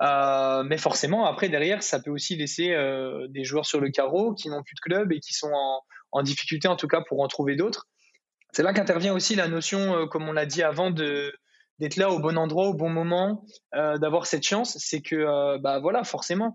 [0.00, 4.34] Euh, mais forcément, après, derrière, ça peut aussi laisser euh, des joueurs sur le carreau
[4.34, 5.50] qui n'ont plus de club et qui sont
[6.12, 7.88] en, difficulté, en tout cas, pour en trouver d'autres.
[8.52, 11.32] C'est là qu'intervient aussi la notion, euh, comme on l'a dit avant, de
[11.78, 14.76] d'être là au bon endroit, au bon moment, d'avoir cette chance.
[14.80, 16.52] C'est que, bah voilà, forcément,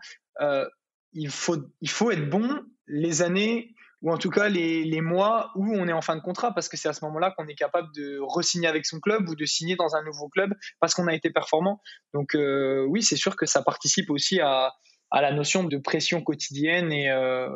[1.13, 3.72] il, faut, il faut être bon les années
[4.03, 6.77] ou en tout cas les, mois où on est en fin de contrat, parce que
[6.77, 9.75] c'est à ce moment-là qu'on est capable de re-signer avec son club ou de signer
[9.75, 11.81] dans un nouveau club parce qu'on a été performant.
[12.13, 14.73] Donc euh, oui, c'est sûr que ça participe aussi à,
[15.11, 17.49] la notion de pression quotidienne et, euh,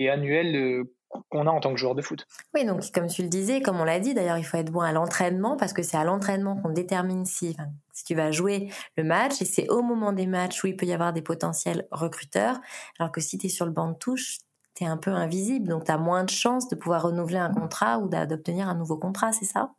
[0.00, 0.84] annuelle euh,
[1.28, 2.26] qu'on a en tant que joueur de foot.
[2.54, 4.80] Oui, donc comme tu le disais, comme on l'a dit, d'ailleurs, il faut être bon
[4.80, 7.56] à l'entraînement parce que c'est à l'entraînement qu'on détermine si,
[7.92, 10.86] si tu vas jouer le match et c'est au moment des matchs où il peut
[10.86, 12.58] y avoir des potentiels recruteurs,
[12.98, 14.38] alors que si tu es sur le banc de touche,
[14.74, 17.52] tu es un peu invisible, donc tu as moins de chances de pouvoir renouveler un
[17.52, 19.72] contrat ou d'obtenir un nouveau contrat, c'est ça?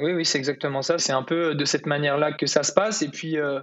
[0.00, 0.98] Oui, oui, c'est exactement ça.
[0.98, 3.02] C'est un peu de cette manière-là que ça se passe.
[3.02, 3.60] Et puis, euh,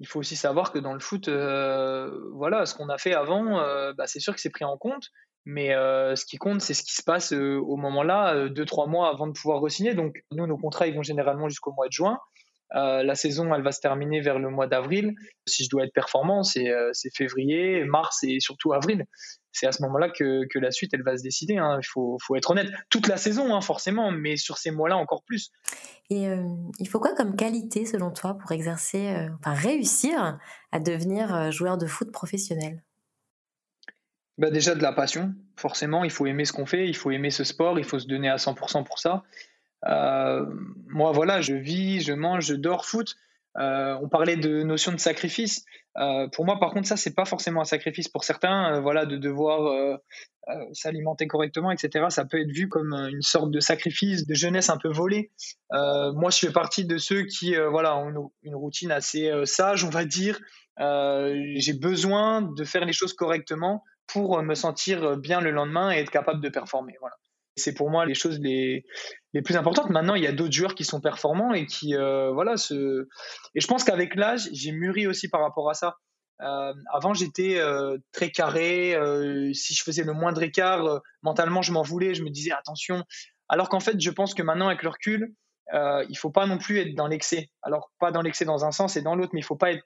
[0.00, 3.60] il faut aussi savoir que dans le foot, euh, voilà, ce qu'on a fait avant,
[3.60, 5.10] euh, bah, c'est sûr que c'est pris en compte.
[5.44, 9.28] Mais ce qui compte, c'est ce qui se passe au moment-là, deux, trois mois avant
[9.28, 9.94] de pouvoir re-signer.
[9.94, 12.18] Donc, nous, nos contrats, ils vont généralement jusqu'au mois de juin.
[12.72, 15.14] la saison, elle va se terminer vers le mois d'avril.
[15.46, 16.66] Si je dois être performant, c'est
[17.14, 19.06] février, mars et surtout avril
[19.56, 21.56] c'est à ce moment-là que, que, la suite, elle va se décider.
[21.56, 21.78] Hein.
[21.82, 22.68] Il faut, faut, être honnête.
[22.90, 25.50] Toute la saison, hein, forcément, mais sur ces mois-là encore plus.
[26.10, 26.44] Et euh,
[26.78, 30.38] il faut quoi comme qualité, selon toi, pour exercer, euh, enfin réussir
[30.72, 32.82] à devenir euh, joueur de foot professionnel?
[34.36, 36.04] Bah déjà de la passion, forcément.
[36.04, 38.28] Il faut aimer ce qu'on fait, il faut aimer ce sport, il faut se donner
[38.28, 39.22] à 100% pour ça.
[39.82, 43.16] moi, voilà, je vis, je mange, je dors foot.
[43.54, 45.64] On parlait de notion de sacrifice.
[45.98, 48.08] Euh, pour moi, par contre, ça, c'est pas forcément un sacrifice.
[48.08, 49.98] Pour certains, euh, voilà, de devoir
[50.72, 52.06] s'alimenter correctement, etc.
[52.08, 55.32] Ça peut être vu comme une sorte de sacrifice, de jeunesse un peu volée.
[55.70, 60.04] moi, je fais partie de ceux qui, voilà, ont une, routine assez sage, on va
[60.04, 60.38] dire.
[60.78, 66.10] J'ai besoin de faire les choses correctement pour me sentir bien le lendemain et être
[66.10, 66.94] capable de performer.
[67.00, 67.16] Voilà.
[67.56, 68.84] C'est pour moi les choses les,
[69.36, 69.90] les plus importantes.
[69.90, 72.54] Maintenant, il y a d'autres joueurs qui sont performants et qui, euh, voilà.
[72.54, 75.96] Et je pense qu'avec l'âge, j'ai mûri aussi par rapport à ça.
[76.42, 78.96] Euh, avant, j'étais euh, très carré.
[79.52, 82.14] si je faisais le moindre écart, mentalement, je m'en voulais.
[82.14, 83.04] Je me disais attention.
[83.48, 85.34] Alors qu'en fait, je pense que maintenant, avec le recul,
[85.72, 87.50] il faut pas non plus être dans l'excès.
[87.62, 89.84] Alors, pas dans l'excès dans un sens et dans l'autre, mais il faut pas être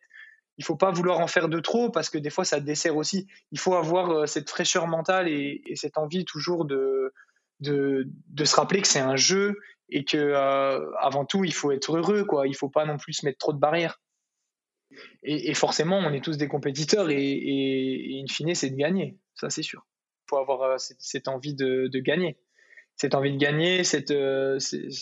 [0.59, 3.27] il faut pas vouloir en faire de trop parce que des fois ça dessert aussi.
[3.51, 7.15] Il faut avoir cette fraîcheur mentale et cette envie toujours de,
[7.61, 9.59] de, de se rappeler que c'est un jeu
[9.91, 12.47] et que euh, avant tout il faut être heureux quoi.
[12.47, 14.01] Il faut pas non plus mettre trop de barrières.
[15.23, 19.19] Et, forcément on est tous des compétiteurs et, et, in fine c'est de gagner.
[19.35, 19.87] Ça c'est sûr.
[20.27, 22.39] Il faut avoir euh, cette, envie de, gagner
[23.01, 24.59] cette envie de gagner, cette, euh,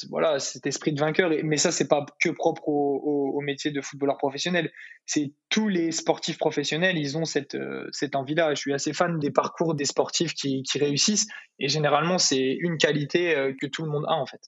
[0.08, 1.32] voilà, cet esprit de vainqueur.
[1.42, 4.70] Mais ça, c'est pas que propre au, métier de footballeur professionnel.
[5.04, 8.54] C'est tous les sportifs professionnels, ils ont cette, euh, cette envie-là.
[8.54, 11.26] Je suis assez fan des parcours des sportifs qui, qui réussissent.
[11.58, 14.42] Et généralement, c'est une qualité euh, que tout le monde a, en fait.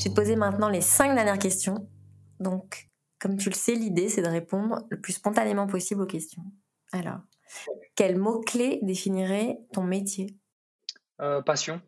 [0.00, 1.88] Je vais te poser maintenant les cinq dernières questions.
[2.40, 2.88] Donc,
[3.20, 6.42] comme tu le sais, l'idée, c'est de répondre le plus spontanément possible aux questions.
[6.94, 7.18] Alors,
[7.96, 10.36] quel mot-clé définirait ton métier?
[11.20, 11.80] Euh, Passion.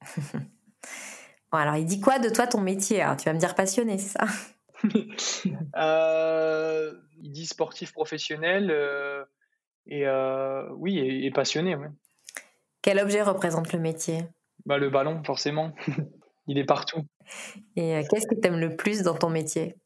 [0.32, 3.02] bon, alors, il dit quoi de toi ton métier?
[3.02, 4.24] Alors, Tu vas me dire passionné, c'est ça?
[5.76, 6.92] Euh,
[7.22, 9.24] Il dit sportif professionnel euh,
[9.86, 10.06] et
[10.76, 11.76] oui, et, passionné.
[12.82, 14.26] Quel objet représente le métier?
[14.66, 15.72] Bah, Le ballon, forcément.
[16.46, 17.02] il est partout.
[17.76, 19.76] Et qu'est-ce que tu aimes le plus dans ton métier?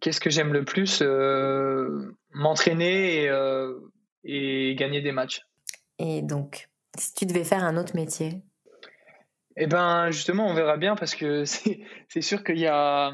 [0.00, 1.02] Qu'est-ce que j'aime le plus
[2.34, 3.78] m'entraîner euh,
[4.24, 5.40] et, gagner des matchs.
[5.98, 6.68] Et donc,
[6.98, 8.42] si tu devais faire un autre métier?
[9.56, 11.44] Eh ben, justement, on verra bien parce que
[12.08, 13.12] c'est sûr qu'il y a,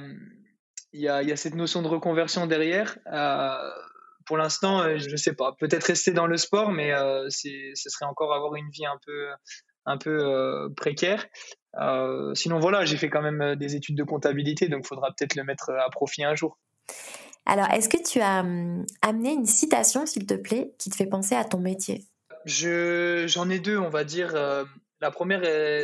[0.92, 2.98] il y, a, il y a cette notion de reconversion derrière.
[3.12, 3.70] Euh,
[4.26, 5.54] pour l'instant, euh, je ne sais pas.
[5.58, 6.92] Peut-être rester dans le sport, mais
[7.28, 9.28] ce serait encore avoir une vie un peu,
[9.84, 11.26] un peu précaire.
[12.34, 15.44] sinon, voilà, j'ai fait quand même des études de comptabilité, donc il faudra peut-être le
[15.44, 16.58] mettre à profit un jour.
[17.46, 21.06] Alors, est-ce que tu as hum, amené une citation, s'il te plaît, qui te fait
[21.06, 22.04] penser à ton métier?
[22.46, 24.34] J'en ai deux, on va dire.
[24.34, 24.64] Euh,
[25.00, 25.40] La première,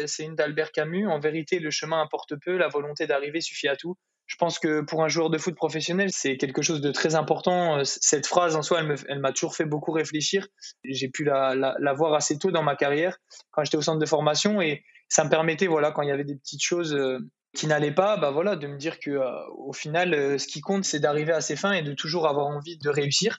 [0.08, 1.08] c'est une d'Albert Camus.
[1.08, 3.96] En vérité, le chemin importe peu, la volonté d'arriver suffit à tout.
[4.26, 7.82] Je pense que pour un joueur de foot professionnel, c'est quelque chose de très important.
[7.84, 10.48] Cette phrase en soi, elle m'a toujours fait beaucoup réfléchir.
[10.84, 13.16] J'ai pu la, la, voir assez tôt dans ma carrière,
[13.52, 16.24] quand j'étais au centre de formation, et ça me permettait, voilà, quand il y avait
[16.24, 17.20] des petites choses euh,
[17.56, 20.60] qui n'allaient pas, bah voilà, de me dire que euh, au final, euh, ce qui
[20.60, 23.38] compte, c'est d'arriver à ses fins et de toujours avoir envie de réussir.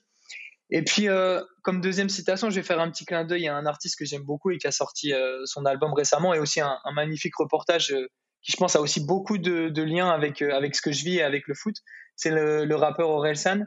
[0.70, 1.08] Et puis,
[1.62, 4.24] comme deuxième citation, je vais faire un petit clin d'œil à un artiste que j'aime
[4.24, 5.14] beaucoup et qui a sorti
[5.46, 7.96] son album récemment et aussi un, un magnifique reportage
[8.42, 11.20] qui, je pense, a aussi beaucoup de, de liens avec, avec ce que je vis
[11.20, 11.78] et avec le foot.
[12.18, 13.64] C'est le, le, rappeur Orelsan.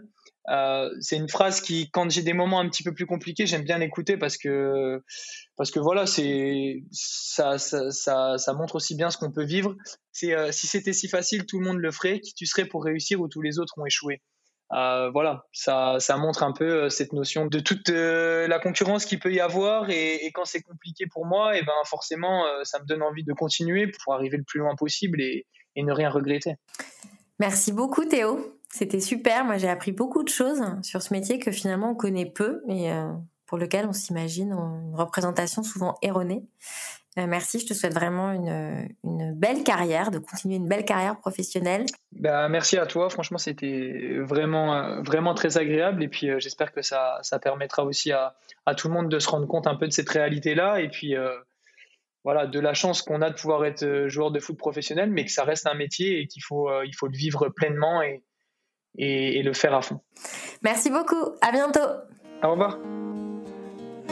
[0.48, 3.62] Euh, c'est une phrase qui, quand j'ai des moments un petit peu plus compliqués, j'aime
[3.62, 5.02] bien l'écouter parce que,
[5.56, 9.76] parce que voilà, c'est, ça, ça, ça, ça, montre aussi bien ce qu'on peut vivre.
[10.12, 12.20] C'est, euh, si c'était si facile, tout le monde le ferait.
[12.20, 14.22] Qui tu serais pour réussir où tous les autres ont échoué
[14.72, 19.32] euh, voilà, ça, ça montre un peu cette notion de toute la concurrence qu'il peut
[19.32, 23.24] y avoir et, quand c'est compliqué pour moi, et ben forcément, ça me donne envie
[23.24, 25.44] de continuer pour arriver le plus loin possible et
[25.76, 26.54] ne rien regretter.
[27.40, 29.44] Merci beaucoup Théo, c'était super.
[29.44, 32.92] Moi j'ai appris beaucoup de choses sur ce métier que finalement on connaît peu, mais
[33.46, 36.44] pour lequel on s'imagine une représentation souvent erronée.
[37.18, 41.18] Euh, merci, je te souhaite vraiment une, une, belle carrière, de continuer une belle carrière
[41.18, 41.86] professionnelle.
[42.12, 46.72] Bah, merci à toi, franchement c'était vraiment, euh, vraiment très agréable et puis euh, j'espère
[46.72, 49.74] que ça, ça, permettra aussi à, à, tout le monde de se rendre compte un
[49.74, 51.16] peu de cette réalité-là et puis
[52.22, 55.32] voilà, de la chance qu'on a de pouvoir être joueur de foot professionnel, mais que
[55.32, 58.22] ça reste un métier et qu'il faut, il faut le vivre pleinement et,
[58.96, 60.00] et, et le faire à fond.
[60.62, 61.80] Merci beaucoup, à bientôt.
[62.42, 62.78] Au revoir.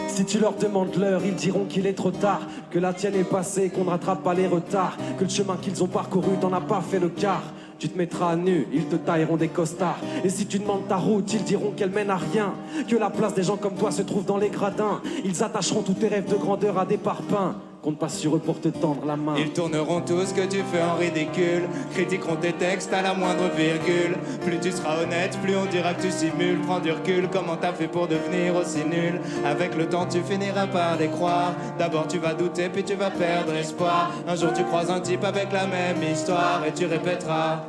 [0.08, 3.28] Si tu leur demandes l'heure, ils diront qu'il est trop tard, que la tienne est
[3.28, 6.60] passée, qu'on ne rattrape pas les retards, que le chemin qu'ils ont parcouru t'en a
[6.60, 7.42] pas fait le quart.
[7.78, 9.98] Tu te mettras à nu, ils te tailleront des costards.
[10.24, 12.54] Et si tu demandes ta route, ils diront qu'elle mène à rien.
[12.88, 15.00] Que la place des gens comme toi se trouve dans les gradins.
[15.24, 17.54] Ils attacheront tous tes rêves de grandeur à des parpaings.
[17.82, 19.34] Compte pas sur eux pour te tendre la main.
[19.38, 21.68] Ils tourneront tout ce que tu fais en ridicule.
[21.94, 24.16] Critiqueront tes textes à la moindre virgule.
[24.44, 26.58] Plus tu seras honnête, plus on dira que tu simules.
[26.66, 29.20] Prends du recul, comment t'as fait pour devenir aussi nul?
[29.44, 31.52] Avec le temps, tu finiras par les croire.
[31.78, 34.10] D'abord, tu vas douter, puis tu vas perdre espoir.
[34.26, 37.60] Un jour, tu croises un type avec la même histoire et tu répéteras.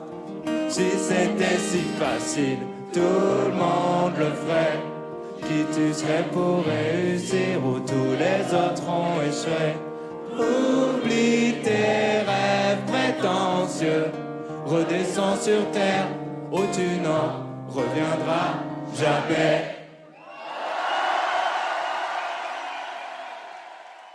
[0.70, 2.57] Si c'était si facile,
[2.91, 4.80] tout le monde le ferait.
[5.41, 9.88] Qui tu serais pour réussir où tous les autres ont échoué?
[10.39, 12.23] Oublie tes
[12.87, 14.05] prétentieux,
[14.65, 16.07] redescends sur terre
[16.51, 18.63] où tu n'en reviendras
[18.97, 19.75] jamais.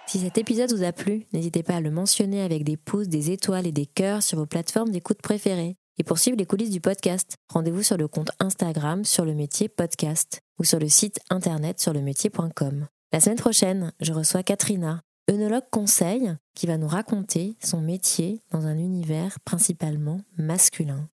[0.07, 3.33] Si cet épisode vous a plu, n'hésitez pas à le mentionner avec des pouces, des
[3.33, 5.77] étoiles et des cœurs sur vos plateformes d'écoute préférées.
[5.99, 9.69] Et pour suivre les coulisses du podcast, rendez-vous sur le compte Instagram sur le métier
[9.69, 12.87] podcast ou sur le site internet sur le métier.com.
[13.13, 18.67] La semaine prochaine, je reçois Katrina, œnologue conseil, qui va nous raconter son métier dans
[18.67, 21.09] un univers principalement masculin.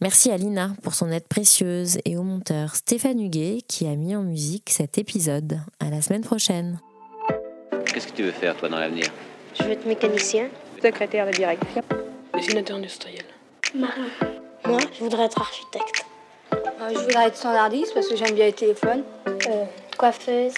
[0.00, 4.14] Merci à Lina pour son aide précieuse et au monteur Stéphane Huguet qui a mis
[4.14, 5.58] en musique cet épisode.
[5.80, 6.80] À la semaine prochaine.
[7.84, 9.06] Qu'est-ce que tu veux faire toi dans l'avenir?
[9.58, 10.50] Je veux être mécanicien,
[10.80, 11.82] secrétaire de direction,
[12.32, 13.24] dessinateur industriel,
[13.74, 14.06] marin.
[14.66, 16.06] Moi, je voudrais être architecte.
[16.52, 19.02] Euh, je voudrais être standardiste parce que j'aime bien les téléphones.
[19.26, 19.64] Euh,
[19.96, 20.54] coiffeuse.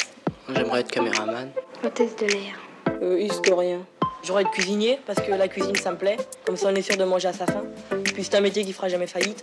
[0.54, 1.50] J'aimerais être caméraman.
[1.82, 2.69] Hôtesse de l'air.
[3.02, 3.78] Euh, historien.
[4.22, 6.18] J'aurais être cuisinier parce que la cuisine ça me plaît.
[6.44, 7.64] Comme ça on est sûr de manger à sa faim.
[8.04, 9.42] Puis c'est un métier qui fera jamais faillite.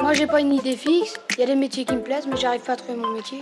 [0.00, 1.14] Moi j'ai pas une idée fixe.
[1.32, 3.38] Il y a des métiers qui me plaisent mais j'arrive pas à trouver mon métier.